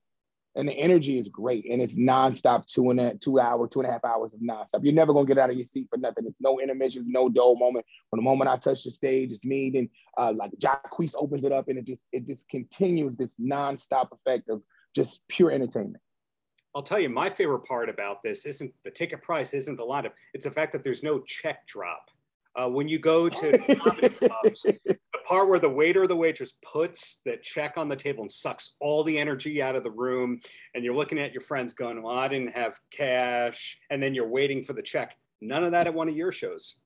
and 0.57 0.67
the 0.67 0.73
energy 0.73 1.19
is 1.19 1.29
great 1.29 1.65
and 1.69 1.81
it's 1.81 1.93
nonstop 1.93 2.65
two 2.65 2.89
and 2.89 2.99
a 2.99 3.13
two 3.15 3.39
hour 3.39 3.67
two 3.67 3.79
and 3.79 3.87
a 3.87 3.91
half 3.91 4.03
hours 4.03 4.33
of 4.33 4.39
nonstop 4.39 4.83
you're 4.83 4.93
never 4.93 5.13
gonna 5.13 5.25
get 5.25 5.37
out 5.37 5.49
of 5.49 5.55
your 5.55 5.65
seat 5.65 5.87
for 5.89 5.97
nothing 5.97 6.25
it's 6.25 6.41
no 6.41 6.59
intermissions 6.59 7.05
no 7.07 7.29
dull 7.29 7.55
moment 7.55 7.85
from 8.09 8.17
the 8.17 8.23
moment 8.23 8.49
i 8.49 8.57
touch 8.57 8.83
the 8.83 8.91
stage 8.91 9.31
it's 9.31 9.45
me 9.45 9.69
then 9.69 9.87
uh, 10.17 10.33
like 10.35 10.51
Jacquees 10.59 11.13
opens 11.15 11.43
it 11.43 11.51
up 11.51 11.69
and 11.69 11.77
it 11.77 11.85
just 11.85 12.01
it 12.11 12.25
just 12.25 12.49
continues 12.49 13.15
this 13.15 13.31
nonstop 13.39 14.09
effect 14.11 14.49
of 14.49 14.61
just 14.95 15.21
pure 15.29 15.51
entertainment 15.51 16.01
I'll 16.75 16.83
tell 16.83 16.99
you, 16.99 17.09
my 17.09 17.27
favorite 17.27 17.61
part 17.61 17.89
about 17.89 18.21
this 18.21 18.45
isn't 18.45 18.71
the 18.83 18.91
ticket 18.91 19.23
price, 19.23 19.55
isn't 19.55 19.77
the 19.77 19.83
lineup. 19.83 20.11
It's 20.35 20.45
the 20.45 20.51
fact 20.51 20.71
that 20.73 20.83
there's 20.83 21.01
no 21.01 21.21
check 21.21 21.65
drop. 21.65 22.11
Uh, 22.59 22.67
when 22.67 22.87
you 22.87 22.97
go 22.97 23.29
to 23.29 23.57
clubs, 23.75 24.63
the 24.85 24.97
part 25.27 25.47
where 25.47 25.59
the 25.59 25.69
waiter 25.69 26.01
or 26.03 26.07
the 26.07 26.15
waitress 26.15 26.53
puts 26.63 27.21
the 27.23 27.37
check 27.37 27.73
on 27.77 27.87
the 27.87 27.95
table 27.95 28.21
and 28.21 28.31
sucks 28.31 28.75
all 28.79 29.03
the 29.03 29.17
energy 29.17 29.61
out 29.61 29.75
of 29.75 29.83
the 29.83 29.91
room, 29.91 30.39
and 30.73 30.83
you're 30.83 30.95
looking 30.95 31.19
at 31.19 31.33
your 31.33 31.41
friends 31.41 31.73
going, 31.73 32.01
"Well, 32.01 32.17
I 32.17 32.27
didn't 32.27 32.55
have 32.55 32.79
cash," 32.89 33.79
and 33.91 34.01
then 34.01 34.15
you're 34.15 34.27
waiting 34.27 34.63
for 34.63 34.73
the 34.73 34.81
check. 34.81 35.15
None 35.39 35.63
of 35.63 35.71
that 35.71 35.85
at 35.85 35.93
one 35.93 36.09
of 36.09 36.17
your 36.17 36.31
shows. 36.31 36.81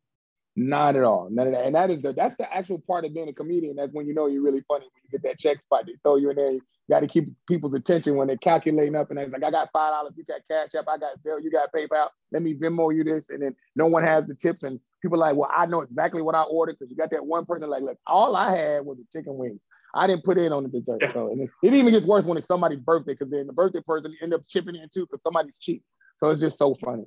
Not 0.56 0.98
at 0.98 1.04
all. 1.04 1.30
None 1.32 1.48
of 1.48 1.54
that. 1.54 1.66
And 1.66 1.76
that 1.76 1.90
is 1.90 2.02
the 2.02 2.12
that's 2.12 2.36
the 2.36 2.54
actual 2.54 2.80
part 2.80 3.06
of 3.06 3.14
being 3.14 3.30
a 3.30 3.34
comedian. 3.34 3.78
That's 3.78 3.94
when 3.94 4.06
you 4.06 4.14
know 4.14 4.28
you're 4.28 4.44
really 4.44 4.64
funny 4.68 4.86
when 4.86 5.02
you 5.04 5.10
get 5.10 5.24
that 5.24 5.40
check 5.40 5.62
spot. 5.62 5.86
They 5.86 5.94
throw 6.04 6.18
you 6.18 6.30
in 6.30 6.36
there. 6.36 6.52
You 6.52 6.62
got 6.90 7.00
to 7.00 7.08
keep 7.08 7.30
people's 7.48 7.74
attention 7.74 8.18
when 8.18 8.28
they're 8.28 8.36
calculating 8.36 8.96
up. 8.96 9.12
And 9.12 9.20
it's 9.20 9.32
like, 9.32 9.44
I 9.44 9.52
got 9.52 9.70
five 9.72 9.92
dollars. 9.94 10.14
You 10.18 10.26
got 10.26 10.42
Cash 10.50 10.78
App. 10.78 10.86
I 10.90 10.98
got 10.98 11.22
Zelle. 11.24 11.42
You 11.42 11.52
got 11.52 11.72
PayPal. 11.72 12.10
Let 12.34 12.42
me 12.42 12.54
Venmo 12.54 12.94
you 12.94 13.06
this. 13.06 13.30
And 13.30 13.42
then 13.42 13.56
no 13.78 13.86
one 13.86 14.04
has 14.04 14.28
the 14.28 14.36
tips. 14.36 14.64
And 14.64 14.78
people 15.02 15.18
like, 15.18 15.38
well, 15.38 15.50
I 15.56 15.68
know 15.68 15.82
exactly 15.82 16.22
what 16.22 16.36
I 16.36 16.42
ordered 16.42 16.76
because 16.78 16.92
you 16.92 16.98
got 16.98 17.12
that 17.12 17.26
one 17.26 17.46
person 17.46 17.70
like, 17.70 17.84
look, 17.84 17.98
all 18.06 18.36
I 18.36 18.56
had 18.58 18.86
was 18.86 18.98
a 19.00 19.18
chicken 19.18 19.38
wing. 19.38 19.58
I 19.96 20.06
didn't 20.06 20.26
put 20.26 20.38
in 20.38 20.52
on 20.52 20.64
the 20.64 20.70
dessert. 20.70 21.00
Yeah. 21.02 21.14
So 21.14 21.28
it, 21.32 21.50
it 21.64 21.74
even 21.74 21.94
gets 21.94 22.06
worse 22.06 22.26
when 22.26 22.38
it's 22.38 22.48
somebody's 22.48 22.80
birthday 22.80 23.14
because 23.14 23.30
then 23.30 23.48
the 23.48 23.54
birthday 23.54 23.82
person 23.82 24.14
end 24.22 24.34
up 24.34 24.42
chipping 24.50 24.76
in 24.76 24.90
too 24.94 25.06
because 25.06 25.24
somebody's 25.24 25.58
cheap. 25.58 25.84
So 26.18 26.30
it's 26.30 26.42
just 26.42 26.58
so 26.58 26.76
funny 26.76 27.06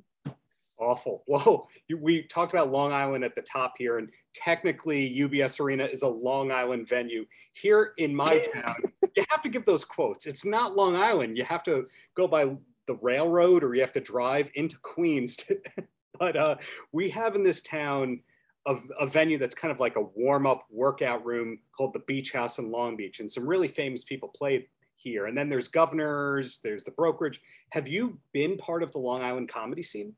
awful. 0.79 1.23
Well, 1.27 1.69
we 1.99 2.23
talked 2.23 2.53
about 2.53 2.71
Long 2.71 2.91
Island 2.91 3.23
at 3.23 3.35
the 3.35 3.41
top 3.41 3.73
here, 3.77 3.97
and 3.97 4.11
technically 4.33 5.17
UBS 5.17 5.59
Arena 5.59 5.85
is 5.85 6.01
a 6.01 6.07
Long 6.07 6.51
Island 6.51 6.87
venue. 6.87 7.25
Here 7.53 7.93
in 7.97 8.15
my 8.15 8.39
town, 8.53 8.75
you 9.15 9.25
have 9.29 9.41
to 9.41 9.49
give 9.49 9.65
those 9.65 9.85
quotes. 9.85 10.25
It's 10.25 10.45
not 10.45 10.75
Long 10.75 10.95
Island. 10.95 11.37
You 11.37 11.43
have 11.45 11.63
to 11.63 11.87
go 12.15 12.27
by 12.27 12.55
the 12.87 12.95
railroad 13.01 13.63
or 13.63 13.73
you 13.73 13.81
have 13.81 13.93
to 13.93 14.01
drive 14.01 14.51
into 14.55 14.77
Queens. 14.79 15.37
To, 15.47 15.83
but 16.17 16.37
uh, 16.37 16.55
we 16.93 17.09
have 17.09 17.35
in 17.35 17.43
this 17.43 17.61
town 17.61 18.21
a, 18.65 18.77
a 18.99 19.05
venue 19.05 19.37
that's 19.37 19.53
kind 19.53 19.71
of 19.71 19.81
like 19.81 19.97
a 19.97 20.01
warm 20.15 20.47
up 20.47 20.65
workout 20.71 21.25
room 21.25 21.59
called 21.75 21.93
the 21.93 21.99
Beach 21.99 22.31
House 22.31 22.57
in 22.57 22.71
Long 22.71 22.95
Beach. 22.95 23.19
And 23.19 23.31
some 23.31 23.45
really 23.45 23.67
famous 23.67 24.05
people 24.05 24.29
play 24.29 24.69
here. 24.95 25.25
And 25.27 25.37
then 25.37 25.49
there's 25.49 25.67
governors, 25.67 26.59
there's 26.63 26.83
the 26.83 26.91
brokerage. 26.91 27.41
Have 27.71 27.87
you 27.87 28.17
been 28.33 28.57
part 28.57 28.81
of 28.81 28.91
the 28.91 28.97
Long 28.97 29.21
Island 29.21 29.49
comedy 29.49 29.83
scene? 29.83 30.13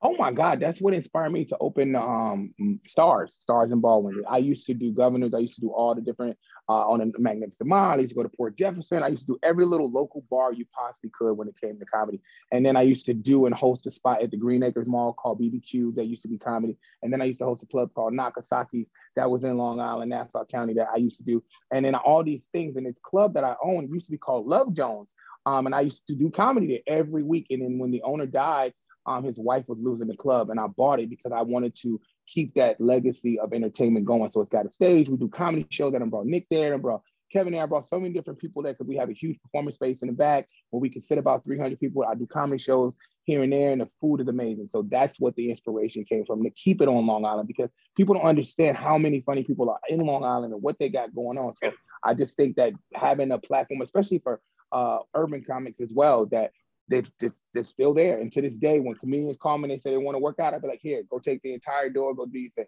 Oh 0.00 0.14
my 0.16 0.30
God, 0.30 0.60
that's 0.60 0.80
what 0.80 0.94
inspired 0.94 1.32
me 1.32 1.44
to 1.46 1.56
open 1.58 1.96
um, 1.96 2.54
Stars, 2.86 3.36
Stars 3.40 3.72
and 3.72 3.82
Baldwin. 3.82 4.22
I 4.28 4.38
used 4.38 4.64
to 4.66 4.74
do 4.74 4.92
governors. 4.92 5.34
I 5.34 5.38
used 5.38 5.56
to 5.56 5.60
do 5.60 5.70
all 5.70 5.92
the 5.92 6.00
different 6.00 6.38
uh, 6.68 6.88
on 6.88 7.00
the 7.00 7.12
Magnificent 7.18 7.68
Mile. 7.68 7.98
I 7.98 8.02
used 8.02 8.10
to 8.10 8.14
go 8.14 8.22
to 8.22 8.28
Port 8.28 8.56
Jefferson. 8.56 9.02
I 9.02 9.08
used 9.08 9.26
to 9.26 9.32
do 9.32 9.38
every 9.42 9.64
little 9.64 9.90
local 9.90 10.24
bar 10.30 10.52
you 10.52 10.66
possibly 10.72 11.10
could 11.18 11.32
when 11.32 11.48
it 11.48 11.60
came 11.60 11.80
to 11.80 11.84
comedy. 11.86 12.20
And 12.52 12.64
then 12.64 12.76
I 12.76 12.82
used 12.82 13.06
to 13.06 13.14
do 13.14 13.46
and 13.46 13.54
host 13.54 13.88
a 13.88 13.90
spot 13.90 14.22
at 14.22 14.30
the 14.30 14.36
Green 14.36 14.62
Acres 14.62 14.86
Mall 14.86 15.14
called 15.14 15.40
BBQ 15.40 15.96
that 15.96 16.04
used 16.04 16.22
to 16.22 16.28
be 16.28 16.38
comedy. 16.38 16.76
And 17.02 17.12
then 17.12 17.20
I 17.20 17.24
used 17.24 17.40
to 17.40 17.46
host 17.46 17.64
a 17.64 17.66
club 17.66 17.92
called 17.92 18.12
Nakasaki's 18.12 18.92
that 19.16 19.28
was 19.28 19.42
in 19.42 19.56
Long 19.56 19.80
Island, 19.80 20.10
Nassau 20.10 20.44
County 20.44 20.74
that 20.74 20.90
I 20.94 20.98
used 20.98 21.16
to 21.16 21.24
do. 21.24 21.42
And 21.72 21.84
then 21.84 21.96
all 21.96 22.22
these 22.22 22.46
things. 22.52 22.76
And 22.76 22.86
this 22.86 23.00
club 23.02 23.34
that 23.34 23.42
I 23.42 23.56
own 23.64 23.88
used 23.92 24.06
to 24.06 24.12
be 24.12 24.18
called 24.18 24.46
Love 24.46 24.74
Jones. 24.74 25.12
Um, 25.44 25.66
and 25.66 25.74
I 25.74 25.80
used 25.80 26.06
to 26.06 26.14
do 26.14 26.30
comedy 26.30 26.68
there 26.68 26.98
every 26.98 27.24
week. 27.24 27.48
And 27.50 27.62
then 27.62 27.80
when 27.80 27.90
the 27.90 28.02
owner 28.02 28.26
died, 28.26 28.74
um, 29.08 29.24
his 29.24 29.38
wife 29.38 29.64
was 29.68 29.80
losing 29.80 30.06
the 30.06 30.16
club, 30.16 30.50
and 30.50 30.60
I 30.60 30.66
bought 30.66 31.00
it 31.00 31.08
because 31.08 31.32
I 31.32 31.42
wanted 31.42 31.74
to 31.76 32.00
keep 32.26 32.54
that 32.54 32.78
legacy 32.80 33.40
of 33.40 33.54
entertainment 33.54 34.04
going. 34.04 34.30
So 34.30 34.42
it's 34.42 34.50
got 34.50 34.66
a 34.66 34.70
stage. 34.70 35.08
We 35.08 35.16
do 35.16 35.28
comedy 35.28 35.66
shows 35.70 35.92
that 35.94 36.02
I 36.02 36.04
brought 36.04 36.26
Nick 36.26 36.46
there 36.50 36.74
and 36.74 36.82
brought 36.82 37.00
Kevin 37.32 37.54
there. 37.54 37.62
I 37.62 37.66
brought 37.66 37.88
so 37.88 37.98
many 37.98 38.12
different 38.12 38.38
people 38.38 38.62
there 38.62 38.74
because 38.74 38.86
we 38.86 38.96
have 38.96 39.08
a 39.08 39.14
huge 39.14 39.40
performance 39.40 39.76
space 39.76 40.02
in 40.02 40.08
the 40.08 40.14
back 40.14 40.46
where 40.70 40.80
we 40.80 40.90
can 40.90 41.00
sit 41.00 41.16
about 41.16 41.42
300 41.44 41.80
people. 41.80 42.04
I 42.04 42.14
do 42.14 42.26
comedy 42.26 42.58
shows 42.58 42.94
here 43.24 43.42
and 43.42 43.50
there, 43.50 43.72
and 43.72 43.80
the 43.80 43.88
food 43.98 44.20
is 44.20 44.28
amazing. 44.28 44.68
So 44.72 44.86
that's 44.90 45.18
what 45.18 45.34
the 45.36 45.50
inspiration 45.50 46.04
came 46.04 46.26
from 46.26 46.42
to 46.42 46.50
keep 46.50 46.82
it 46.82 46.88
on 46.88 47.06
Long 47.06 47.24
Island 47.24 47.48
because 47.48 47.70
people 47.96 48.14
don't 48.14 48.24
understand 48.24 48.76
how 48.76 48.98
many 48.98 49.22
funny 49.22 49.42
people 49.42 49.70
are 49.70 49.80
in 49.88 50.00
Long 50.00 50.22
Island 50.22 50.52
and 50.52 50.62
what 50.62 50.78
they 50.78 50.90
got 50.90 51.14
going 51.14 51.38
on. 51.38 51.54
So 51.56 51.70
I 52.04 52.12
just 52.12 52.36
think 52.36 52.56
that 52.56 52.74
having 52.94 53.32
a 53.32 53.38
platform, 53.38 53.80
especially 53.80 54.18
for 54.18 54.40
uh, 54.70 54.98
urban 55.14 55.42
comics 55.46 55.80
as 55.80 55.92
well, 55.94 56.26
that 56.26 56.52
they 56.88 57.02
just 57.20 57.34
they're 57.52 57.64
still 57.64 57.94
there. 57.94 58.18
And 58.18 58.32
to 58.32 58.42
this 58.42 58.54
day, 58.54 58.80
when 58.80 58.94
comedians 58.94 59.36
call 59.36 59.58
me 59.58 59.64
and 59.64 59.72
they 59.72 59.78
say 59.78 59.90
they 59.90 59.98
want 59.98 60.14
to 60.14 60.20
work 60.20 60.38
out, 60.38 60.54
I'd 60.54 60.62
be 60.62 60.68
like, 60.68 60.80
here, 60.82 61.02
go 61.10 61.18
take 61.18 61.42
the 61.42 61.52
entire 61.52 61.90
door, 61.90 62.14
go 62.14 62.26
do 62.26 62.38
your 62.38 62.50
thing. 62.52 62.66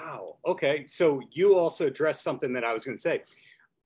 Wow. 0.00 0.36
Okay. 0.46 0.84
So 0.86 1.20
you 1.30 1.56
also 1.56 1.86
addressed 1.86 2.22
something 2.22 2.52
that 2.54 2.64
I 2.64 2.72
was 2.72 2.84
going 2.84 2.96
to 2.96 3.00
say. 3.00 3.22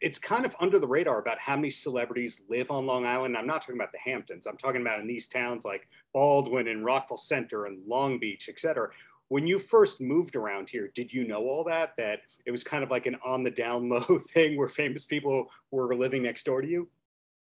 It's 0.01 0.19
kind 0.19 0.45
of 0.45 0.55
under 0.61 0.79
the 0.79 0.87
radar 0.87 1.21
about 1.21 1.39
how 1.39 1.57
many 1.57 1.71
celebrities 1.71 2.43
live 2.51 2.71
on 2.71 2.87
Long 2.87 3.07
Island. 3.07 3.37
I'm 3.37 3.47
not 3.47 3.63
talking 3.63 3.77
about 3.77 3.93
the 3.93 3.99
Hamptons. 3.99 4.47
I'm 4.47 4.59
talking 4.59 4.83
about 4.83 5.01
in 5.01 5.07
these 5.07 5.27
towns 5.27 5.65
like 5.65 5.89
Baldwin 6.13 6.69
and 6.69 6.85
Rockville 6.85 7.17
Centre 7.17 7.65
and 7.65 7.81
Long 7.87 8.19
Beach, 8.19 8.49
et 8.51 8.61
cetera. 8.61 8.91
When 9.29 9.47
you 9.47 9.59
first 9.59 10.01
moved 10.01 10.37
around 10.37 10.69
here, 10.69 10.93
did 10.95 11.13
you 11.13 11.27
know 11.27 11.49
all 11.49 11.65
that? 11.65 11.95
That 11.97 12.21
it 12.45 12.51
was 12.51 12.63
kind 12.63 12.85
of 12.85 12.91
like 12.91 13.07
an 13.07 13.17
on 13.25 13.43
the 13.43 13.51
down 13.51 13.89
low 13.89 14.19
thing 14.33 14.57
where 14.57 14.69
famous 14.69 15.07
people 15.07 15.51
were 15.71 15.97
living 15.97 16.23
next 16.23 16.45
door 16.45 16.61
to 16.61 16.69
you? 16.69 16.89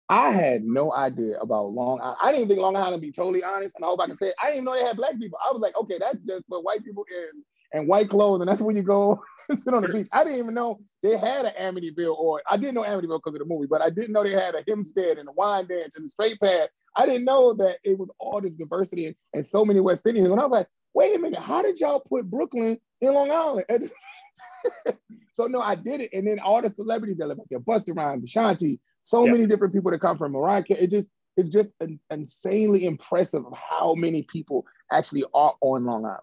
I 0.09 0.31
had 0.31 0.65
no 0.65 0.93
idea 0.93 1.39
about 1.39 1.73
Long 1.73 2.01
Island. 2.01 2.19
I 2.23 2.33
didn't 2.33 2.49
think 2.49 2.61
Long 2.61 2.77
Island, 2.77 2.95
to 2.95 3.01
be 3.01 3.13
totally 3.13 3.43
honest. 3.43 3.75
And 3.75 3.85
I 3.85 3.89
hope 3.89 4.01
I 4.01 4.07
can 4.07 4.17
say 4.17 4.29
it. 4.29 4.35
I 4.41 4.47
didn't 4.47 4.57
even 4.57 4.65
know 4.67 4.75
they 4.75 4.85
had 4.85 4.97
black 4.97 5.19
people. 5.19 5.39
I 5.45 5.53
was 5.53 5.61
like, 5.61 5.77
okay, 5.77 5.97
that's 5.99 6.19
just 6.25 6.45
for 6.49 6.63
white 6.63 6.85
people 6.85 7.05
in 7.11 7.43
and 7.73 7.89
white 7.89 8.09
clothes, 8.09 8.41
and 8.41 8.49
that's 8.49 8.61
where 8.61 8.75
you 8.75 8.83
go 8.83 9.23
sit 9.59 9.75
on 9.75 9.83
the 9.83 9.89
beach. 9.89 10.09
I 10.13 10.25
didn't 10.25 10.39
even 10.39 10.55
know 10.55 10.79
they 11.03 11.17
had 11.17 11.47
an 11.47 11.53
Amityville, 11.61 12.17
or 12.17 12.43
I 12.49 12.57
didn't 12.57 12.75
know 12.75 12.83
Amityville 12.83 13.19
because 13.19 13.35
of 13.35 13.41
the 13.41 13.45
movie, 13.45 13.67
but 13.69 13.83
I 13.83 13.91
didn't 13.91 14.13
know 14.13 14.23
they 14.23 14.33
had 14.33 14.55
a 14.55 14.63
Hempstead 14.67 15.19
and 15.19 15.29
a 15.29 15.33
Wyandanch 15.33 15.97
and 15.97 16.07
a 16.07 16.09
straight 16.09 16.41
path. 16.41 16.69
I 16.97 17.07
didn't 17.07 17.25
know 17.25 17.53
that 17.55 17.79
it 17.85 17.99
was 17.99 18.09
all 18.19 18.41
this 18.41 18.55
diversity 18.55 19.07
and, 19.07 19.17
and 19.35 19.47
so 19.47 19.65
many 19.65 19.81
West 19.81 20.07
Indians. 20.07 20.31
And 20.31 20.41
I 20.41 20.45
was 20.45 20.53
like, 20.53 20.69
wait 20.95 21.17
a 21.17 21.19
minute, 21.19 21.41
how 21.41 21.63
did 21.63 21.79
y'all 21.81 22.01
put 22.01 22.31
Brooklyn 22.31 22.79
in 23.01 23.13
Long 23.13 23.31
Island? 23.31 23.67
so 25.35 25.47
no, 25.47 25.61
I 25.61 25.75
did 25.75 26.01
it, 26.03 26.11
and 26.13 26.27
then 26.27 26.39
all 26.39 26.63
the 26.63 26.71
celebrities 26.71 27.19
that 27.19 27.27
live 27.27 27.41
out 27.41 27.47
there, 27.51 27.61
Busta 27.61 27.97
Rhymes, 27.97 28.25
Ashanti, 28.25 28.81
so 29.07 29.25
yeah. 29.25 29.31
many 29.31 29.47
different 29.47 29.73
people 29.73 29.93
that 29.93 30.01
come 30.01 30.19
from 30.19 30.33
Mariah 30.33 30.65
Carey. 30.65 30.83
It 30.83 30.91
just 30.91 31.07
it's 31.37 31.49
just 31.49 31.71
an, 31.81 32.01
insanely 32.11 32.87
impressive 32.87 33.47
of 33.47 33.53
how 33.53 33.95
many 33.95 34.25
people 34.25 34.67
actually 34.91 35.23
are 35.33 35.55
on 35.61 35.85
Long 35.85 36.05
Island. 36.05 36.21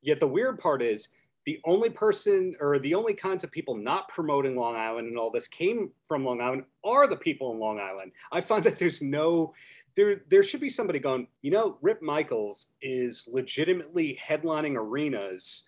Yet 0.00 0.18
the 0.18 0.26
weird 0.26 0.58
part 0.58 0.80
is 0.80 1.10
the 1.44 1.60
only 1.66 1.90
person 1.90 2.54
or 2.58 2.78
the 2.78 2.94
only 2.94 3.12
kinds 3.12 3.44
of 3.44 3.50
people 3.50 3.76
not 3.76 4.08
promoting 4.08 4.56
Long 4.56 4.76
Island 4.76 5.08
and 5.08 5.18
all 5.18 5.30
this 5.30 5.46
came 5.46 5.90
from 6.02 6.24
Long 6.24 6.40
Island 6.40 6.64
are 6.84 7.06
the 7.06 7.16
people 7.18 7.52
in 7.52 7.58
Long 7.58 7.78
Island. 7.78 8.12
I 8.32 8.40
find 8.40 8.64
that 8.64 8.78
there's 8.78 9.02
no 9.02 9.52
there 9.94 10.22
there 10.30 10.42
should 10.42 10.60
be 10.60 10.70
somebody 10.70 11.00
going, 11.00 11.28
you 11.42 11.50
know, 11.50 11.76
Rip 11.82 12.00
Micheals 12.00 12.66
is 12.80 13.24
legitimately 13.30 14.18
headlining 14.26 14.74
arenas 14.74 15.64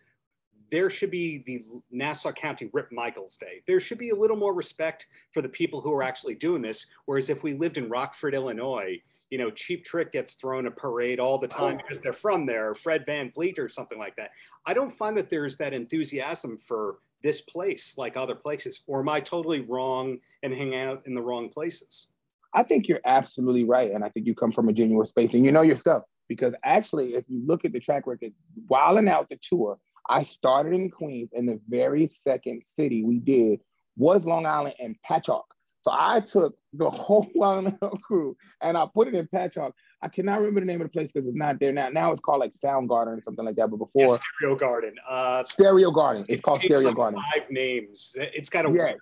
there 0.73 0.89
should 0.89 1.11
be 1.11 1.43
the 1.45 1.63
Nassau 1.91 2.33
County 2.33 2.71
Rip 2.73 2.91
Micheals 2.91 3.39
Day. 3.39 3.63
There 3.67 3.79
should 3.79 3.99
be 3.99 4.09
a 4.09 4.17
little 4.17 4.39
more 4.39 4.55
respect 4.55 5.07
for 5.31 5.43
the 5.43 5.49
people 5.49 5.83
who 5.83 5.93
are 5.93 6.03
actually 6.03 6.35
doing 6.35 6.63
this. 6.63 6.87
Whereas 7.05 7.29
if 7.29 7.43
we 7.43 7.53
lived 7.53 7.77
in 7.77 7.91
Rockford, 7.91 8.35
Illinois, 8.35 8.99
you 9.29 9.37
know, 9.37 9.51
Cheap 9.51 9.85
Trick 9.85 10.13
gets 10.13 10.35
thrown 10.35 10.67
a 10.67 10.71
parade 10.71 11.21
all 11.21 11.37
the 11.37 11.47
time 11.47 11.75
oh. 11.75 11.77
because 11.77 12.01
they're 12.01 12.15
from 12.15 12.47
there, 12.47 12.75
Fred 12.75 13.05
Van 13.05 13.31
VanVleet 13.31 13.59
or 13.59 13.69
something 13.69 13.99
like 13.99 14.17
that. 14.17 14.31
I 14.65 14.73
don't 14.73 14.91
find 14.91 15.15
that 15.19 15.29
there's 15.29 15.59
that 15.59 15.75
enthusiasm 15.75 16.57
for 16.57 17.01
this 17.23 17.43
place 17.43 17.99
like 17.99 18.17
other 18.17 18.35
places. 18.35 18.83
Or 18.87 19.01
am 19.01 19.11
I 19.11 19.21
totally 19.21 19.61
wrong 19.61 20.19
and 20.43 20.55
hang 20.55 20.75
out 20.75 21.03
in 21.05 21.15
the 21.15 21.21
wrong 21.21 21.51
places? 21.51 22.09
I 22.55 22.63
think 22.63 22.89
you're 22.89 23.01
absolutely 23.05 23.65
right. 23.65 23.93
And 23.93 24.03
I 24.03 24.09
think 24.09 24.27
you 24.27 24.35
come 24.35 24.53
from 24.53 24.71
a 24.71 24.73
genuine 24.73 25.07
space 25.07 25.35
and 25.35 25.45
you 25.45 25.53
know 25.53 25.63
your 25.63 25.77
stuff. 25.77 26.05
Because 26.29 26.55
actually, 26.65 27.13
if 27.15 27.25
you 27.29 27.43
look 27.47 27.67
at 27.67 27.75
the 27.75 27.81
track 27.81 28.07
record, 28.07 28.33
wilding 28.69 29.07
out 29.07 29.29
the 29.29 29.39
tour, 29.43 29.79
I 30.09 30.23
started 30.23 30.73
in 30.73 30.91
Queens, 30.91 31.31
and 31.33 31.49
the 31.49 31.61
very 31.69 32.07
second 32.09 32.63
city 32.67 33.05
we 33.05 33.19
did 33.19 33.61
was 33.97 34.25
Long 34.25 34.47
Island 34.47 34.75
and 34.79 34.97
Patchogue. 35.09 35.43
So 35.83 35.91
I 35.93 36.21
took 36.21 36.57
the 36.73 36.89
whole 36.91 37.29
Long 37.35 37.67
Island 37.83 38.03
crew 38.03 38.37
and 38.61 38.77
I 38.77 38.87
put 38.93 39.09
it 39.09 39.15
in 39.15 39.27
Patchogue. 39.29 39.73
I 40.01 40.09
cannot 40.09 40.39
remember 40.39 40.61
the 40.61 40.67
name 40.67 40.81
of 40.81 40.87
the 40.87 40.93
place 40.93 41.11
because 41.13 41.29
it's 41.29 41.37
not 41.37 41.61
there 41.61 41.73
now. 41.73 41.89
Now 41.89 42.11
it's 42.11 42.21
called 42.21 42.41
like 42.41 42.55
Sound 42.55 42.89
Garden 42.89 43.15
or 43.15 43.21
something 43.21 43.45
like 43.45 43.57
that. 43.57 43.69
But 43.69 43.77
before 43.77 44.15
yeah, 44.15 44.19
Stereo 44.39 44.57
Garden. 44.57 44.95
Uh, 45.09 45.45
Stereo 45.45 45.91
Garden. 45.91 46.23
It's, 46.23 46.35
it's 46.35 46.43
called 46.43 46.61
Stereo 46.61 46.89
like 46.89 46.97
Garden. 46.97 47.21
Five 47.33 47.51
names. 47.51 48.13
It's 48.17 48.49
got 48.49 48.67
a. 48.67 48.73
Yeah. 48.73 48.95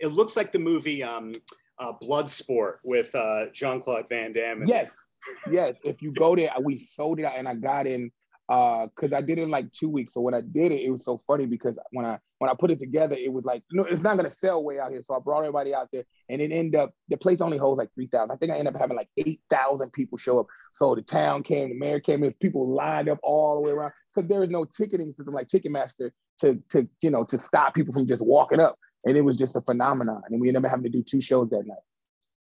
It 0.00 0.08
looks 0.08 0.36
like 0.36 0.52
the 0.52 0.58
movie 0.58 1.02
um, 1.02 1.32
uh, 1.78 1.92
Bloodsport 2.02 2.76
with 2.82 3.14
uh, 3.14 3.46
Jean 3.52 3.80
Claude 3.80 4.08
Van 4.08 4.32
Damme. 4.32 4.64
yes, 4.66 4.96
yes. 5.50 5.78
If 5.84 6.02
you 6.02 6.12
go 6.12 6.34
there, 6.34 6.50
we 6.60 6.78
sold 6.78 7.18
it 7.20 7.24
out, 7.24 7.36
and 7.36 7.48
I 7.48 7.54
got 7.54 7.86
in 7.86 8.10
because 8.48 9.12
uh, 9.12 9.16
I 9.16 9.20
did 9.20 9.38
it 9.38 9.42
in 9.42 9.50
like 9.50 9.70
two 9.72 9.88
weeks. 9.88 10.14
So 10.14 10.20
when 10.20 10.34
I 10.34 10.40
did 10.40 10.72
it, 10.72 10.82
it 10.82 10.90
was 10.90 11.04
so 11.04 11.20
funny 11.26 11.46
because 11.46 11.78
when 11.92 12.04
I 12.04 12.18
when 12.38 12.50
I 12.50 12.54
put 12.58 12.70
it 12.70 12.78
together, 12.80 13.16
it 13.16 13.32
was 13.32 13.44
like 13.44 13.62
no, 13.70 13.84
it's 13.84 14.02
not 14.02 14.16
gonna 14.16 14.30
sell 14.30 14.62
way 14.64 14.78
out 14.78 14.90
here. 14.90 15.02
So 15.02 15.14
I 15.14 15.18
brought 15.20 15.40
everybody 15.40 15.74
out 15.74 15.88
there, 15.92 16.04
and 16.28 16.42
it 16.42 16.50
ended 16.50 16.80
up 16.80 16.92
the 17.08 17.16
place 17.16 17.40
only 17.40 17.56
holds 17.56 17.78
like 17.78 17.90
three 17.94 18.08
thousand. 18.08 18.32
I 18.32 18.36
think 18.36 18.52
I 18.52 18.56
ended 18.56 18.74
up 18.74 18.80
having 18.80 18.96
like 18.96 19.08
eight 19.16 19.40
thousand 19.48 19.92
people 19.92 20.18
show 20.18 20.40
up. 20.40 20.46
So 20.74 20.94
the 20.94 21.02
town 21.02 21.42
came, 21.42 21.68
the 21.68 21.78
mayor 21.78 22.00
came, 22.00 22.22
and 22.22 22.38
people 22.40 22.74
lined 22.74 23.08
up 23.08 23.18
all 23.22 23.54
the 23.56 23.60
way 23.60 23.70
around 23.70 23.92
because 24.14 24.28
there 24.28 24.42
is 24.42 24.50
no 24.50 24.64
ticketing 24.64 25.14
system 25.16 25.34
like 25.34 25.48
Ticketmaster 25.48 26.10
to 26.40 26.60
to 26.70 26.88
you 27.00 27.10
know 27.10 27.24
to 27.24 27.38
stop 27.38 27.74
people 27.74 27.92
from 27.92 28.06
just 28.06 28.24
walking 28.24 28.60
up. 28.60 28.76
And 29.04 29.16
it 29.16 29.22
was 29.22 29.36
just 29.36 29.56
a 29.56 29.60
phenomenon. 29.60 30.22
And 30.28 30.40
we 30.40 30.48
ended 30.48 30.64
up 30.64 30.70
having 30.70 30.84
to 30.84 30.90
do 30.90 31.02
two 31.02 31.20
shows 31.20 31.50
that 31.50 31.66
night. 31.66 31.78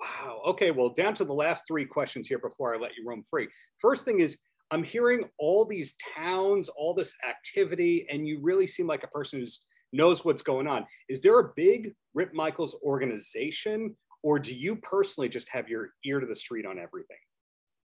Wow. 0.01 0.41
Okay. 0.47 0.71
Well, 0.71 0.91
down 0.91 1.15
to 1.15 1.25
the 1.25 1.35
last 1.35 1.65
three 1.67 1.85
questions 1.85 2.29
here 2.29 2.39
before 2.39 2.75
I 2.75 2.79
let 2.79 2.93
you 2.97 3.05
roam 3.07 3.23
free. 3.29 3.49
First 3.81 4.05
thing 4.05 4.21
is, 4.21 4.39
I'm 4.71 4.83
hearing 4.83 5.25
all 5.39 5.65
these 5.65 5.95
towns, 6.17 6.69
all 6.69 6.95
this 6.95 7.15
activity, 7.27 8.07
and 8.11 8.27
you 8.27 8.39
really 8.43 8.67
seem 8.67 8.87
like 8.87 9.03
a 9.03 9.09
person 9.09 9.41
who 9.41 9.47
knows 9.93 10.25
what's 10.25 10.43
going 10.43 10.67
on. 10.67 10.87
Is 11.09 11.23
there 11.23 11.39
a 11.39 11.53
big 11.57 11.95
Rip 12.15 12.35
Micheals 12.35 12.75
organization, 12.83 13.97
or 14.23 14.39
do 14.39 14.55
you 14.55 14.77
personally 14.77 15.29
just 15.29 15.49
have 15.49 15.69
your 15.69 15.91
ear 16.05 16.21
to 16.21 16.27
the 16.27 16.35
street 16.35 16.67
on 16.67 16.79
everything? 16.79 17.17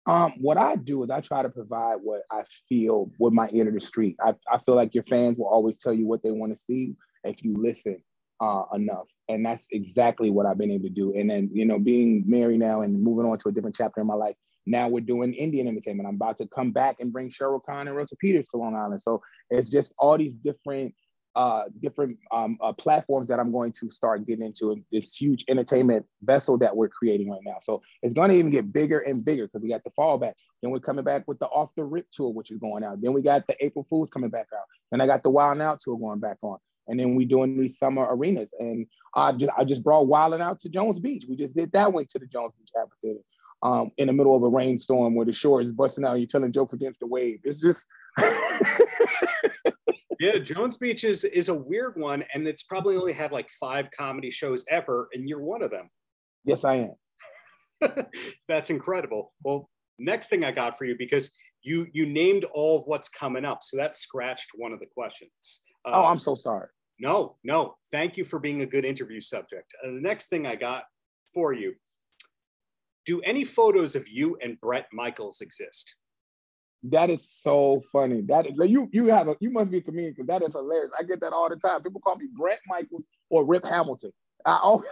Um, 0.07 0.35
what 0.41 0.57
I 0.57 0.77
do 0.77 1.03
is 1.03 1.11
I 1.11 1.21
try 1.21 1.43
to 1.43 1.51
provide 1.51 1.97
what 2.03 2.23
I 2.31 2.43
feel 2.69 3.11
with 3.19 3.35
my 3.35 3.49
ear 3.53 3.65
to 3.65 3.71
the 3.71 3.81
street. 3.81 4.17
I, 4.25 4.35
I 4.51 4.59
feel 4.59 4.75
like 4.75 4.95
your 4.95 5.05
fans 5.05 5.37
will 5.37 5.49
always 5.49 5.79
tell 5.79 5.93
you 5.93 6.07
what 6.07 6.23
they 6.23 6.31
want 6.31 6.55
to 6.55 6.59
see 6.59 6.95
if 7.25 7.45
you 7.45 7.55
listen 7.59 8.03
uh, 8.41 8.63
enough. 8.75 9.07
And 9.29 9.45
that's 9.45 9.67
exactly 9.71 10.31
what 10.31 10.47
I've 10.47 10.57
been 10.57 10.71
able 10.71 10.85
to 10.85 10.95
do. 10.95 11.13
And 11.15 11.29
then, 11.29 11.51
you 11.53 11.67
know, 11.67 11.79
being 11.79 12.25
married 12.27 12.61
now 12.61 12.81
and 12.81 13.03
moving 13.03 13.31
on 13.31 13.37
to 13.39 13.49
a 13.49 13.53
different 13.53 13.77
chapter 13.77 14.01
in 14.01 14.07
my 14.07 14.15
life, 14.15 14.37
now 14.69 14.89
we're 14.89 15.01
doing 15.01 15.35
Indian 15.35 15.67
entertainment. 15.69 16.09
I'm 16.09 16.17
about 16.17 16.37
to 16.39 16.47
come 16.47 16.73
back 16.73 16.97
and 17.01 17.13
bring 17.13 17.31
Cheryl 17.31 17.61
Khan 17.65 17.89
and 17.89 17.97
Russell 17.97 18.19
Peters 18.21 18.49
to 18.49 18.59
Long 18.59 18.77
Island. 18.77 19.01
So 19.01 19.23
it's 19.51 19.71
just 19.71 19.93
all 19.99 20.19
these 20.19 20.35
different 20.35 20.95
uh, 21.37 21.65
different 21.81 22.19
um, 22.33 22.59
uh, 22.61 22.73
platforms 22.73 23.29
that 23.29 23.39
I'm 23.39 23.53
going 23.53 23.71
to 23.71 23.89
start 23.91 24.27
getting 24.27 24.45
into 24.45 24.83
this 24.91 25.15
huge 25.15 25.45
entertainment 25.49 26.05
vessel 26.23 26.59
that 26.59 26.77
we're 26.77 26.89
creating 26.89 27.31
right 27.31 27.43
now. 27.45 27.59
So 27.63 27.81
it's 28.03 28.13
going 28.13 28.31
to 28.31 28.37
even 28.37 28.51
get 28.51 28.73
bigger 28.73 28.99
and 28.99 29.25
bigger 29.25 29.47
because 29.47 29.63
we 29.63 29.69
got 29.69 29.85
the 29.85 29.91
fallback. 29.91 30.33
Then 30.63 30.73
we're 30.73 30.81
coming 30.81 31.05
back 31.05 31.29
with 31.29 31.39
the 31.39 31.47
Off 31.47 31.71
the 31.77 31.85
Rip 31.85 32.07
tour, 32.11 32.33
which 32.33 32.51
is 32.51 32.59
going 32.59 32.83
out. 32.83 33.01
Then 33.01 33.13
we 33.13 33.23
got 33.23 33.47
the 33.47 33.55
April 33.65 33.87
Fools 33.89 34.11
coming 34.11 34.31
back 34.31 34.49
out. 34.53 34.65
Then 34.91 35.01
I 35.01 35.07
got 35.07 35.23
the 35.23 35.31
Wild 35.31 35.61
Out 35.61 35.79
tour 35.81 35.97
going 35.97 36.19
back 36.19 36.39
on. 36.43 36.59
And 36.89 36.99
then 36.99 37.15
we 37.15 37.25
doing 37.25 37.57
these 37.57 37.79
summer 37.79 38.09
arenas. 38.11 38.49
And 38.59 38.87
I 39.15 39.31
just 39.31 39.53
I 39.57 39.63
just 39.63 39.85
brought 39.85 40.09
Wilding 40.09 40.41
Out 40.41 40.59
to 40.61 40.69
Jones 40.69 40.99
Beach. 40.99 41.25
We 41.29 41.37
just 41.37 41.55
did 41.55 41.71
that 41.71 41.93
way 41.93 42.05
to 42.07 42.19
the 42.19 42.27
Jones 42.27 42.55
Beach 42.59 42.71
Amphitheater 42.77 43.21
um, 43.63 43.91
in 43.99 44.07
the 44.07 44.13
middle 44.13 44.37
of 44.37 44.43
a 44.43 44.49
rainstorm 44.49 45.15
where 45.15 45.27
the 45.27 45.33
shore 45.33 45.61
is 45.61 45.73
busting 45.73 46.05
out 46.05 46.13
and 46.13 46.21
you're 46.21 46.29
telling 46.29 46.53
jokes 46.53 46.73
against 46.73 47.01
the 47.01 47.07
wave. 47.07 47.41
It's 47.45 47.61
just. 47.61 47.87
yeah, 50.21 50.39
Jones 50.39 50.77
Beach 50.77 51.05
is, 51.05 51.25
is 51.25 51.49
a 51.49 51.55
weird 51.55 51.97
one. 51.97 52.25
And 52.35 52.47
it's 52.47 52.63
probably 52.63 52.97
only 52.97 53.13
had 53.13 53.33
like 53.33 53.49
five 53.61 53.91
comedy 53.91 54.31
shows 54.31 54.65
ever, 54.71 55.09
and 55.13 55.29
you're 55.29 55.41
one 55.41 55.63
of 55.63 55.71
them. 55.71 55.91
Yes, 56.45 56.65
I 56.65 56.89
am. 57.83 58.07
That's 58.49 58.71
incredible. 58.71 59.33
Well, 59.43 59.69
next 59.99 60.29
thing 60.29 60.45
I 60.45 60.53
got 60.53 60.79
for 60.79 60.85
you 60.85 60.97
because 60.99 61.31
you 61.63 61.87
you 61.93 62.07
named 62.07 62.45
all 62.55 62.79
of 62.79 62.85
what's 62.87 63.09
coming 63.09 63.45
up, 63.45 63.63
so 63.63 63.77
that 63.77 63.95
scratched 63.95 64.51
one 64.55 64.73
of 64.73 64.81
the 64.81 64.87
questions. 64.87 65.61
oh, 65.85 66.05
I'm 66.05 66.13
um, 66.13 66.21
so 66.21 66.35
sorry. 66.35 66.69
No, 67.01 67.37
no. 67.45 67.77
Thank 67.93 68.17
you 68.17 68.25
for 68.25 68.39
being 68.39 68.63
a 68.63 68.67
good 68.67 68.85
interview 68.85 69.21
subject. 69.21 69.73
Uh, 69.85 69.89
the 69.93 70.01
next 70.01 70.29
thing 70.29 70.47
I 70.47 70.57
got 70.57 70.85
for 71.33 71.53
you 71.53 71.75
do 73.09 73.23
any 73.23 73.43
photos 73.43 73.97
of 73.97 74.07
you 74.07 74.37
and 74.43 74.61
Bret 74.61 74.87
Michaels 74.93 75.41
exist? 75.41 75.97
That 76.83 77.09
is 77.09 77.29
so 77.29 77.83
funny. 77.91 78.21
That 78.29 78.47
is, 78.47 78.53
you 78.71 78.89
you 78.93 79.07
have 79.07 79.29
a 79.29 79.37
you 79.41 79.51
must 79.51 79.71
be 79.71 79.79
a 79.79 79.81
comedian 79.81 80.13
because 80.13 80.27
that 80.29 80.43
is 80.43 80.53
hilarious. 80.53 80.93
I 80.97 81.03
get 81.05 81.21
that 81.23 81.33
all 81.33 81.49
the 81.49 81.57
time. 81.57 81.83
People 81.83 82.03
call 82.03 82.17
me 82.17 82.27
Bret 82.39 82.61
Michaels 82.69 83.07
or 83.31 83.47
Rip 83.47 83.65
Hamilton. 83.65 84.13
I 84.45 84.59
always 84.63 84.91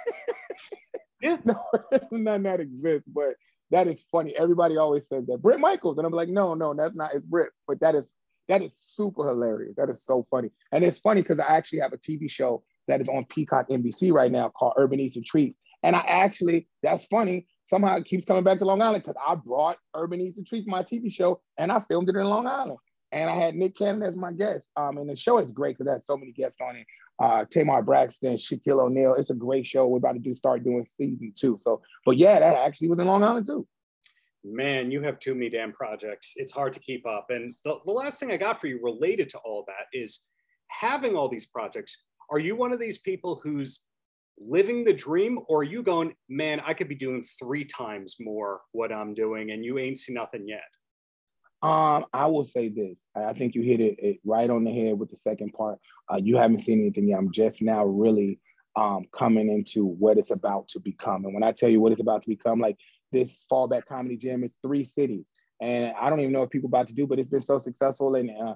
yeah. 1.20 1.36
No, 1.44 1.62
none 2.10 2.42
that 2.44 2.58
exists, 2.58 3.08
but 3.14 3.34
that 3.70 3.86
is 3.86 4.02
funny. 4.10 4.34
Everybody 4.36 4.78
always 4.78 5.06
says 5.06 5.26
that 5.26 5.42
Bret 5.42 5.60
Michaels, 5.60 5.98
and 5.98 6.06
I'm 6.06 6.12
like, 6.12 6.30
no, 6.30 6.54
no, 6.54 6.74
that's 6.74 6.96
not. 6.96 7.14
It's 7.14 7.26
Bret, 7.26 7.50
but 7.68 7.80
that 7.80 7.94
is 7.94 8.10
that 8.48 8.62
is 8.62 8.72
super 8.94 9.28
hilarious. 9.28 9.74
That 9.76 9.90
is 9.90 10.02
so 10.04 10.26
funny, 10.30 10.50
and 10.72 10.82
it's 10.82 10.98
funny 10.98 11.20
because 11.20 11.38
I 11.38 11.54
actually 11.56 11.80
have 11.80 11.92
a 11.92 11.98
TV 11.98 12.30
show 12.30 12.64
that 12.88 13.02
is 13.02 13.08
on 13.08 13.26
Peacock 13.26 13.68
NBC 13.68 14.10
right 14.10 14.32
now 14.32 14.48
called 14.48 14.72
Urban 14.78 14.98
Eats 14.98 15.16
and 15.16 15.24
Treats, 15.24 15.58
and 15.82 15.96
I 15.96 16.00
actually 16.00 16.68
that's 16.82 17.06
funny. 17.06 17.46
Somehow 17.64 17.96
it 17.96 18.04
keeps 18.04 18.24
coming 18.24 18.42
back 18.42 18.58
to 18.58 18.64
Long 18.64 18.82
Island 18.82 19.04
because 19.04 19.20
I 19.26 19.36
brought 19.36 19.78
Urban 19.94 20.20
Eats 20.20 20.38
and 20.38 20.46
Treats, 20.46 20.66
my 20.66 20.82
TV 20.82 21.12
show, 21.12 21.40
and 21.56 21.70
I 21.70 21.80
filmed 21.80 22.08
it 22.08 22.16
in 22.16 22.24
Long 22.24 22.46
Island. 22.46 22.78
And 23.12 23.28
I 23.28 23.34
had 23.34 23.54
Nick 23.54 23.76
Cannon 23.76 24.02
as 24.02 24.16
my 24.16 24.32
guest. 24.32 24.68
Um, 24.76 24.98
and 24.98 25.08
the 25.08 25.16
show 25.16 25.38
is 25.38 25.52
great 25.52 25.76
because 25.76 25.86
there's 25.86 26.06
so 26.06 26.16
many 26.16 26.32
guests 26.32 26.60
on 26.60 26.76
it 26.76 26.86
uh, 27.20 27.44
Tamar 27.50 27.82
Braxton, 27.82 28.34
Shaquille 28.34 28.80
O'Neal. 28.80 29.14
It's 29.14 29.30
a 29.30 29.34
great 29.34 29.66
show. 29.66 29.86
We're 29.86 29.98
about 29.98 30.14
to 30.14 30.18
do 30.18 30.34
start 30.34 30.64
doing 30.64 30.86
season 30.96 31.32
two. 31.36 31.58
So, 31.60 31.82
but 32.04 32.16
yeah, 32.16 32.40
that 32.40 32.56
actually 32.56 32.88
was 32.88 32.98
in 32.98 33.06
Long 33.06 33.22
Island 33.22 33.46
too. 33.46 33.66
Man, 34.42 34.90
you 34.90 35.02
have 35.02 35.18
too 35.18 35.34
many 35.34 35.50
damn 35.50 35.72
projects. 35.72 36.32
It's 36.36 36.50
hard 36.50 36.72
to 36.72 36.80
keep 36.80 37.06
up. 37.06 37.26
And 37.28 37.54
the, 37.64 37.78
the 37.84 37.92
last 37.92 38.18
thing 38.18 38.32
I 38.32 38.38
got 38.38 38.58
for 38.58 38.68
you 38.68 38.80
related 38.82 39.28
to 39.30 39.38
all 39.44 39.64
that 39.66 39.86
is 39.92 40.20
having 40.68 41.14
all 41.14 41.28
these 41.28 41.46
projects. 41.46 41.94
Are 42.30 42.38
you 42.38 42.56
one 42.56 42.72
of 42.72 42.80
these 42.80 42.98
people 42.98 43.38
who's 43.44 43.80
living 44.40 44.84
the 44.84 44.92
dream, 44.92 45.38
or 45.48 45.60
are 45.60 45.64
you 45.64 45.82
going, 45.82 46.14
man, 46.28 46.60
I 46.64 46.74
could 46.74 46.88
be 46.88 46.94
doing 46.94 47.22
three 47.38 47.64
times 47.64 48.16
more 48.18 48.60
what 48.72 48.92
I'm 48.92 49.14
doing, 49.14 49.50
and 49.50 49.64
you 49.64 49.78
ain't 49.78 49.98
seen 49.98 50.14
nothing 50.14 50.48
yet? 50.48 50.62
Um, 51.62 52.06
I 52.14 52.26
will 52.26 52.46
say 52.46 52.68
this. 52.68 52.96
I 53.14 53.34
think 53.34 53.54
you 53.54 53.62
hit 53.62 53.80
it, 53.80 53.96
it 53.98 54.16
right 54.24 54.48
on 54.48 54.64
the 54.64 54.72
head 54.72 54.98
with 54.98 55.10
the 55.10 55.16
second 55.16 55.52
part. 55.52 55.78
Uh, 56.10 56.16
you 56.16 56.36
haven't 56.36 56.62
seen 56.62 56.80
anything 56.80 57.08
yet. 57.08 57.18
I'm 57.18 57.30
just 57.32 57.60
now 57.60 57.84
really 57.84 58.40
um, 58.76 59.06
coming 59.12 59.50
into 59.50 59.84
what 59.84 60.16
it's 60.16 60.30
about 60.30 60.68
to 60.68 60.80
become. 60.80 61.26
And 61.26 61.34
when 61.34 61.42
I 61.42 61.52
tell 61.52 61.68
you 61.68 61.80
what 61.80 61.92
it's 61.92 62.00
about 62.00 62.22
to 62.22 62.28
become, 62.28 62.60
like 62.60 62.78
this 63.12 63.44
fallback 63.52 63.84
comedy 63.86 64.16
jam 64.16 64.42
is 64.42 64.56
three 64.62 64.84
cities. 64.84 65.26
And 65.60 65.92
I 66.00 66.08
don't 66.08 66.20
even 66.20 66.32
know 66.32 66.40
what 66.40 66.50
people 66.50 66.68
about 66.68 66.88
to 66.88 66.94
do, 66.94 67.06
but 67.06 67.18
it's 67.18 67.28
been 67.28 67.42
so 67.42 67.58
successful 67.58 68.14
in 68.14 68.30
uh, 68.30 68.54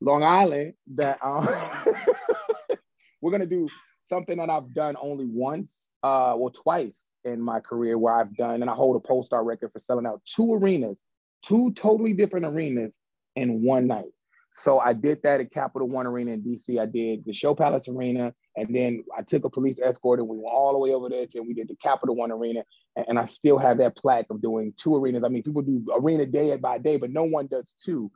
Long 0.00 0.24
Island 0.24 0.74
that 0.94 1.18
um, 1.22 1.48
we're 3.22 3.30
gonna 3.30 3.46
do 3.46 3.68
something 4.08 4.38
that 4.38 4.50
I've 4.50 4.72
done 4.74 4.96
only 5.00 5.26
once, 5.26 5.74
uh, 6.02 6.34
well, 6.36 6.50
twice 6.50 7.02
in 7.24 7.40
my 7.40 7.60
career 7.60 7.98
where 7.98 8.14
I've 8.14 8.36
done, 8.36 8.60
and 8.60 8.70
I 8.70 8.74
hold 8.74 9.02
a 9.02 9.06
Pollstar 9.06 9.44
record 9.44 9.72
for 9.72 9.78
selling 9.78 10.06
out 10.06 10.20
two 10.24 10.54
arenas 10.54 11.02
two 11.44 11.72
totally 11.72 12.14
different 12.14 12.46
arenas 12.46 12.96
in 13.36 13.64
one 13.64 13.86
night. 13.86 14.10
So 14.52 14.78
I 14.78 14.92
did 14.92 15.20
that 15.24 15.40
at 15.40 15.52
Capital 15.52 15.88
One 15.88 16.06
Arena 16.06 16.32
in 16.32 16.42
DC. 16.42 16.78
I 16.80 16.86
did 16.86 17.24
the 17.24 17.32
Show 17.32 17.54
Palace 17.54 17.88
Arena, 17.88 18.32
and 18.56 18.74
then 18.74 19.04
I 19.16 19.22
took 19.22 19.44
a 19.44 19.50
police 19.50 19.80
escort 19.82 20.20
and 20.20 20.28
we 20.28 20.36
went 20.36 20.54
all 20.54 20.72
the 20.72 20.78
way 20.78 20.90
over 20.90 21.08
there 21.08 21.26
and 21.34 21.46
we 21.46 21.54
did 21.54 21.68
the 21.68 21.76
Capital 21.76 22.14
One 22.14 22.30
Arena. 22.30 22.64
And 23.08 23.18
I 23.18 23.24
still 23.24 23.58
have 23.58 23.78
that 23.78 23.96
plaque 23.96 24.26
of 24.30 24.40
doing 24.40 24.72
two 24.76 24.94
arenas. 24.94 25.24
I 25.24 25.28
mean, 25.28 25.42
people 25.42 25.62
do 25.62 25.84
arena 25.92 26.24
day 26.24 26.54
by 26.56 26.78
day, 26.78 26.96
but 26.96 27.10
no 27.10 27.24
one 27.24 27.48
does 27.48 27.72
two 27.84 28.12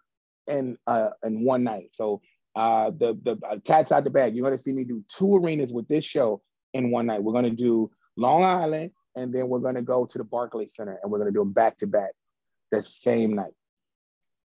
in 0.46 0.78
uh, 0.86 1.10
in 1.24 1.44
one 1.44 1.64
night. 1.64 1.88
So 1.92 2.20
uh, 2.58 2.90
the 2.90 3.16
the 3.22 3.38
uh, 3.46 3.56
cat's 3.64 3.92
out 3.92 4.02
the 4.02 4.10
bag. 4.10 4.34
You're 4.34 4.44
gonna 4.44 4.58
see 4.58 4.72
me 4.72 4.84
do 4.84 5.04
two 5.08 5.36
arenas 5.36 5.72
with 5.72 5.86
this 5.86 6.04
show 6.04 6.42
in 6.74 6.90
one 6.90 7.06
night. 7.06 7.22
We're 7.22 7.32
gonna 7.32 7.50
do 7.50 7.88
Long 8.16 8.42
Island, 8.42 8.90
and 9.14 9.32
then 9.32 9.48
we're 9.48 9.60
gonna 9.60 9.80
go 9.80 10.04
to 10.04 10.18
the 10.18 10.24
Barclays 10.24 10.74
Center, 10.74 10.98
and 11.00 11.12
we're 11.12 11.20
gonna 11.20 11.30
do 11.30 11.38
them 11.38 11.52
back 11.52 11.76
to 11.78 11.86
back 11.86 12.10
the 12.72 12.82
same 12.82 13.36
night. 13.36 13.52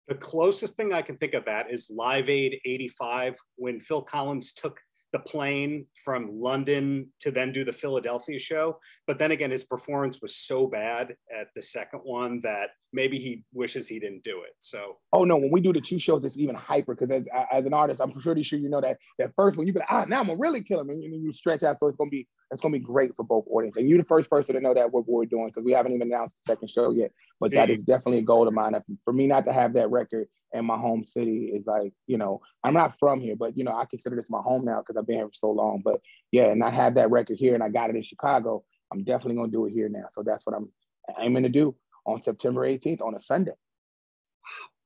The 0.07 0.15
closest 0.15 0.77
thing 0.77 0.93
I 0.93 1.01
can 1.01 1.17
think 1.17 1.33
of 1.33 1.43
that 1.45 1.69
is 1.69 1.91
Live 1.93 2.29
Aid 2.29 2.61
85 2.63 3.35
when 3.57 3.81
Phil 3.81 4.01
Collins 4.01 4.53
took 4.53 4.79
the 5.13 5.19
plane 5.19 5.85
from 6.03 6.39
London 6.39 7.09
to 7.21 7.31
then 7.31 7.51
do 7.51 7.63
the 7.63 7.71
Philadelphia 7.71 8.37
show. 8.37 8.77
But 9.05 9.17
then 9.17 9.31
again, 9.31 9.51
his 9.51 9.63
performance 9.63 10.21
was 10.21 10.35
so 10.35 10.67
bad 10.67 11.15
at 11.33 11.47
the 11.55 11.61
second 11.61 12.01
one 12.03 12.41
that 12.41 12.71
maybe 12.91 13.17
he 13.17 13.43
wishes 13.53 13.87
he 13.87 13.99
didn't 13.99 14.23
do 14.23 14.41
it. 14.41 14.53
So, 14.59 14.97
oh 15.13 15.23
no, 15.23 15.37
when 15.37 15.51
we 15.51 15.61
do 15.61 15.71
the 15.71 15.81
two 15.81 15.99
shows, 15.99 16.25
it's 16.25 16.37
even 16.37 16.55
hyper 16.55 16.93
because 16.93 17.11
as, 17.11 17.27
as 17.51 17.65
an 17.65 17.73
artist, 17.73 18.01
I'm 18.01 18.11
pretty 18.11 18.43
sure 18.43 18.59
you 18.59 18.69
know 18.69 18.81
that 18.81 18.97
that 19.17 19.31
first 19.35 19.57
one 19.57 19.65
you 19.65 19.73
like, 19.73 19.87
ah, 19.89 20.05
now 20.07 20.19
I'm 20.19 20.27
gonna 20.27 20.39
really 20.39 20.61
kill 20.61 20.81
him, 20.81 20.89
and 20.89 21.01
then 21.01 21.21
you 21.21 21.31
stretch 21.31 21.63
out, 21.63 21.79
so 21.79 21.87
it's 21.87 21.97
gonna 21.97 22.09
be 22.09 22.27
it's 22.51 22.61
gonna 22.61 22.73
be 22.73 22.79
great 22.79 23.15
for 23.15 23.23
both 23.23 23.45
audiences. 23.49 23.79
And 23.79 23.89
you're 23.89 23.99
the 23.99 24.05
first 24.05 24.29
person 24.29 24.55
to 24.55 24.61
know 24.61 24.73
that 24.73 24.91
what 24.91 25.07
we're 25.07 25.25
doing 25.25 25.47
because 25.47 25.63
we 25.63 25.71
haven't 25.71 25.93
even 25.93 26.07
announced 26.07 26.35
the 26.45 26.51
second 26.51 26.69
show 26.69 26.91
yet. 26.91 27.11
But 27.39 27.51
that 27.51 27.69
is 27.69 27.81
definitely 27.81 28.19
a 28.19 28.23
goal 28.23 28.47
of 28.47 28.53
mine. 28.53 28.73
For 29.03 29.13
me 29.13 29.27
not 29.27 29.45
to 29.45 29.53
have 29.53 29.73
that 29.73 29.91
record 29.91 30.27
in 30.53 30.65
my 30.65 30.77
home 30.77 31.05
city 31.05 31.51
is 31.53 31.65
like, 31.65 31.93
you 32.07 32.17
know, 32.17 32.41
I'm 32.63 32.73
not 32.73 32.97
from 32.99 33.19
here, 33.19 33.35
but 33.35 33.57
you 33.57 33.63
know, 33.63 33.73
I 33.73 33.85
consider 33.85 34.15
this 34.15 34.29
my 34.29 34.41
home 34.41 34.65
now 34.65 34.79
because 34.79 34.97
I've 34.97 35.07
been 35.07 35.17
here 35.17 35.27
for 35.27 35.33
so 35.33 35.51
long. 35.51 35.81
But 35.83 36.01
yeah, 36.31 36.45
and 36.45 36.63
I 36.63 36.69
have 36.69 36.95
that 36.95 37.11
record 37.11 37.37
here 37.37 37.53
and 37.53 37.63
I 37.63 37.69
got 37.69 37.89
it 37.89 37.95
in 37.95 38.01
Chicago. 38.01 38.63
I'm 38.91 39.03
definitely 39.03 39.35
gonna 39.35 39.51
do 39.51 39.65
it 39.65 39.71
here 39.71 39.89
now. 39.89 40.05
So 40.11 40.23
that's 40.23 40.45
what 40.45 40.55
I'm 40.55 40.71
aiming 41.19 41.43
to 41.43 41.49
do 41.49 41.75
on 42.05 42.21
September 42.21 42.61
18th 42.61 43.01
on 43.01 43.15
a 43.15 43.21
Sunday. 43.21 43.53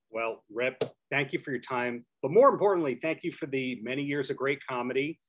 Well, 0.10 0.44
Rip, 0.52 0.84
thank 1.10 1.32
you 1.32 1.40
for 1.40 1.52
your 1.52 1.62
time. 1.62 2.06
But 2.22 2.32
more 2.32 2.50
importantly, 2.50 2.96
thank 2.96 3.24
you 3.24 3.32
for 3.32 3.46
the 3.46 3.80
many 3.82 4.04
years 4.04 4.30
of 4.30 4.38
great 4.38 4.60
comedy, 4.68 5.20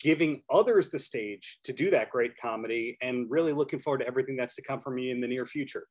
giving 0.00 0.42
others 0.50 0.90
the 0.90 0.98
stage 0.98 1.60
to 1.64 1.72
do 1.72 1.90
that 1.90 2.10
great 2.10 2.32
comedy, 2.36 2.96
and 3.00 3.26
really 3.30 3.52
looking 3.52 3.78
forward 3.78 3.98
to 3.98 4.06
everything 4.06 4.36
that's 4.36 4.54
to 4.56 4.62
come 4.62 4.80
from 4.80 4.98
you 4.98 5.12
in 5.12 5.20
the 5.20 5.26
near 5.26 5.46
future. 5.46 5.86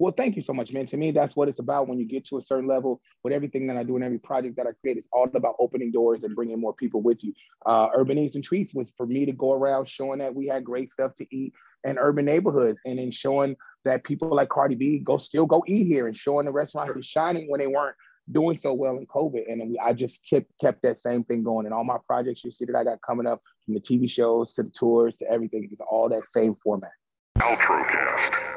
Well, 0.00 0.14
thank 0.16 0.34
you 0.34 0.42
so 0.42 0.54
much, 0.54 0.72
man. 0.72 0.86
To 0.86 0.96
me, 0.96 1.10
that's 1.10 1.36
what 1.36 1.48
it's 1.50 1.58
about 1.58 1.86
when 1.86 1.98
you 1.98 2.06
get 2.06 2.24
to 2.28 2.38
a 2.38 2.40
certain 2.40 2.66
level 2.66 3.02
with 3.22 3.34
everything 3.34 3.66
that 3.66 3.76
I 3.76 3.82
do 3.82 3.96
and 3.96 4.04
every 4.04 4.18
project 4.18 4.56
that 4.56 4.66
I 4.66 4.70
create. 4.80 4.96
It's 4.96 5.06
all 5.12 5.28
about 5.34 5.56
opening 5.58 5.92
doors 5.92 6.24
and 6.24 6.34
bringing 6.34 6.58
more 6.58 6.72
people 6.72 7.02
with 7.02 7.22
you. 7.22 7.34
Uh, 7.66 7.88
urban 7.94 8.16
Eats 8.16 8.34
and 8.34 8.42
Treats 8.42 8.72
was 8.72 8.94
for 8.96 9.04
me 9.04 9.26
to 9.26 9.32
go 9.32 9.52
around 9.52 9.86
showing 9.86 10.20
that 10.20 10.34
we 10.34 10.46
had 10.46 10.64
great 10.64 10.90
stuff 10.90 11.14
to 11.16 11.26
eat 11.30 11.52
in 11.84 11.98
urban 11.98 12.24
neighborhoods 12.24 12.78
and 12.86 12.98
then 12.98 13.10
showing 13.10 13.54
that 13.84 14.02
people 14.02 14.34
like 14.34 14.48
Cardi 14.48 14.74
B 14.74 15.00
go 15.00 15.18
still 15.18 15.44
go 15.44 15.62
eat 15.66 15.86
here 15.86 16.06
and 16.06 16.16
showing 16.16 16.46
the 16.46 16.52
restaurants 16.52 16.94
sure. 16.94 17.02
shining 17.02 17.50
when 17.50 17.60
they 17.60 17.66
weren't 17.66 17.96
doing 18.32 18.56
so 18.56 18.72
well 18.72 18.96
in 18.96 19.04
COVID. 19.04 19.52
And 19.52 19.76
I 19.84 19.92
just 19.92 20.22
kept 20.26 20.50
kept 20.62 20.80
that 20.80 20.96
same 20.96 21.24
thing 21.24 21.42
going. 21.42 21.66
And 21.66 21.74
all 21.74 21.84
my 21.84 21.98
projects 22.06 22.42
you 22.42 22.50
see 22.50 22.64
that 22.64 22.74
I 22.74 22.84
got 22.84 23.02
coming 23.06 23.26
up 23.26 23.42
from 23.66 23.74
the 23.74 23.80
TV 23.80 24.10
shows 24.10 24.54
to 24.54 24.62
the 24.62 24.70
tours 24.70 25.18
to 25.18 25.30
everything, 25.30 25.68
it's 25.70 25.82
all 25.90 26.08
that 26.08 26.24
same 26.24 26.56
format. 26.64 26.92
Outrocast. 27.38 28.49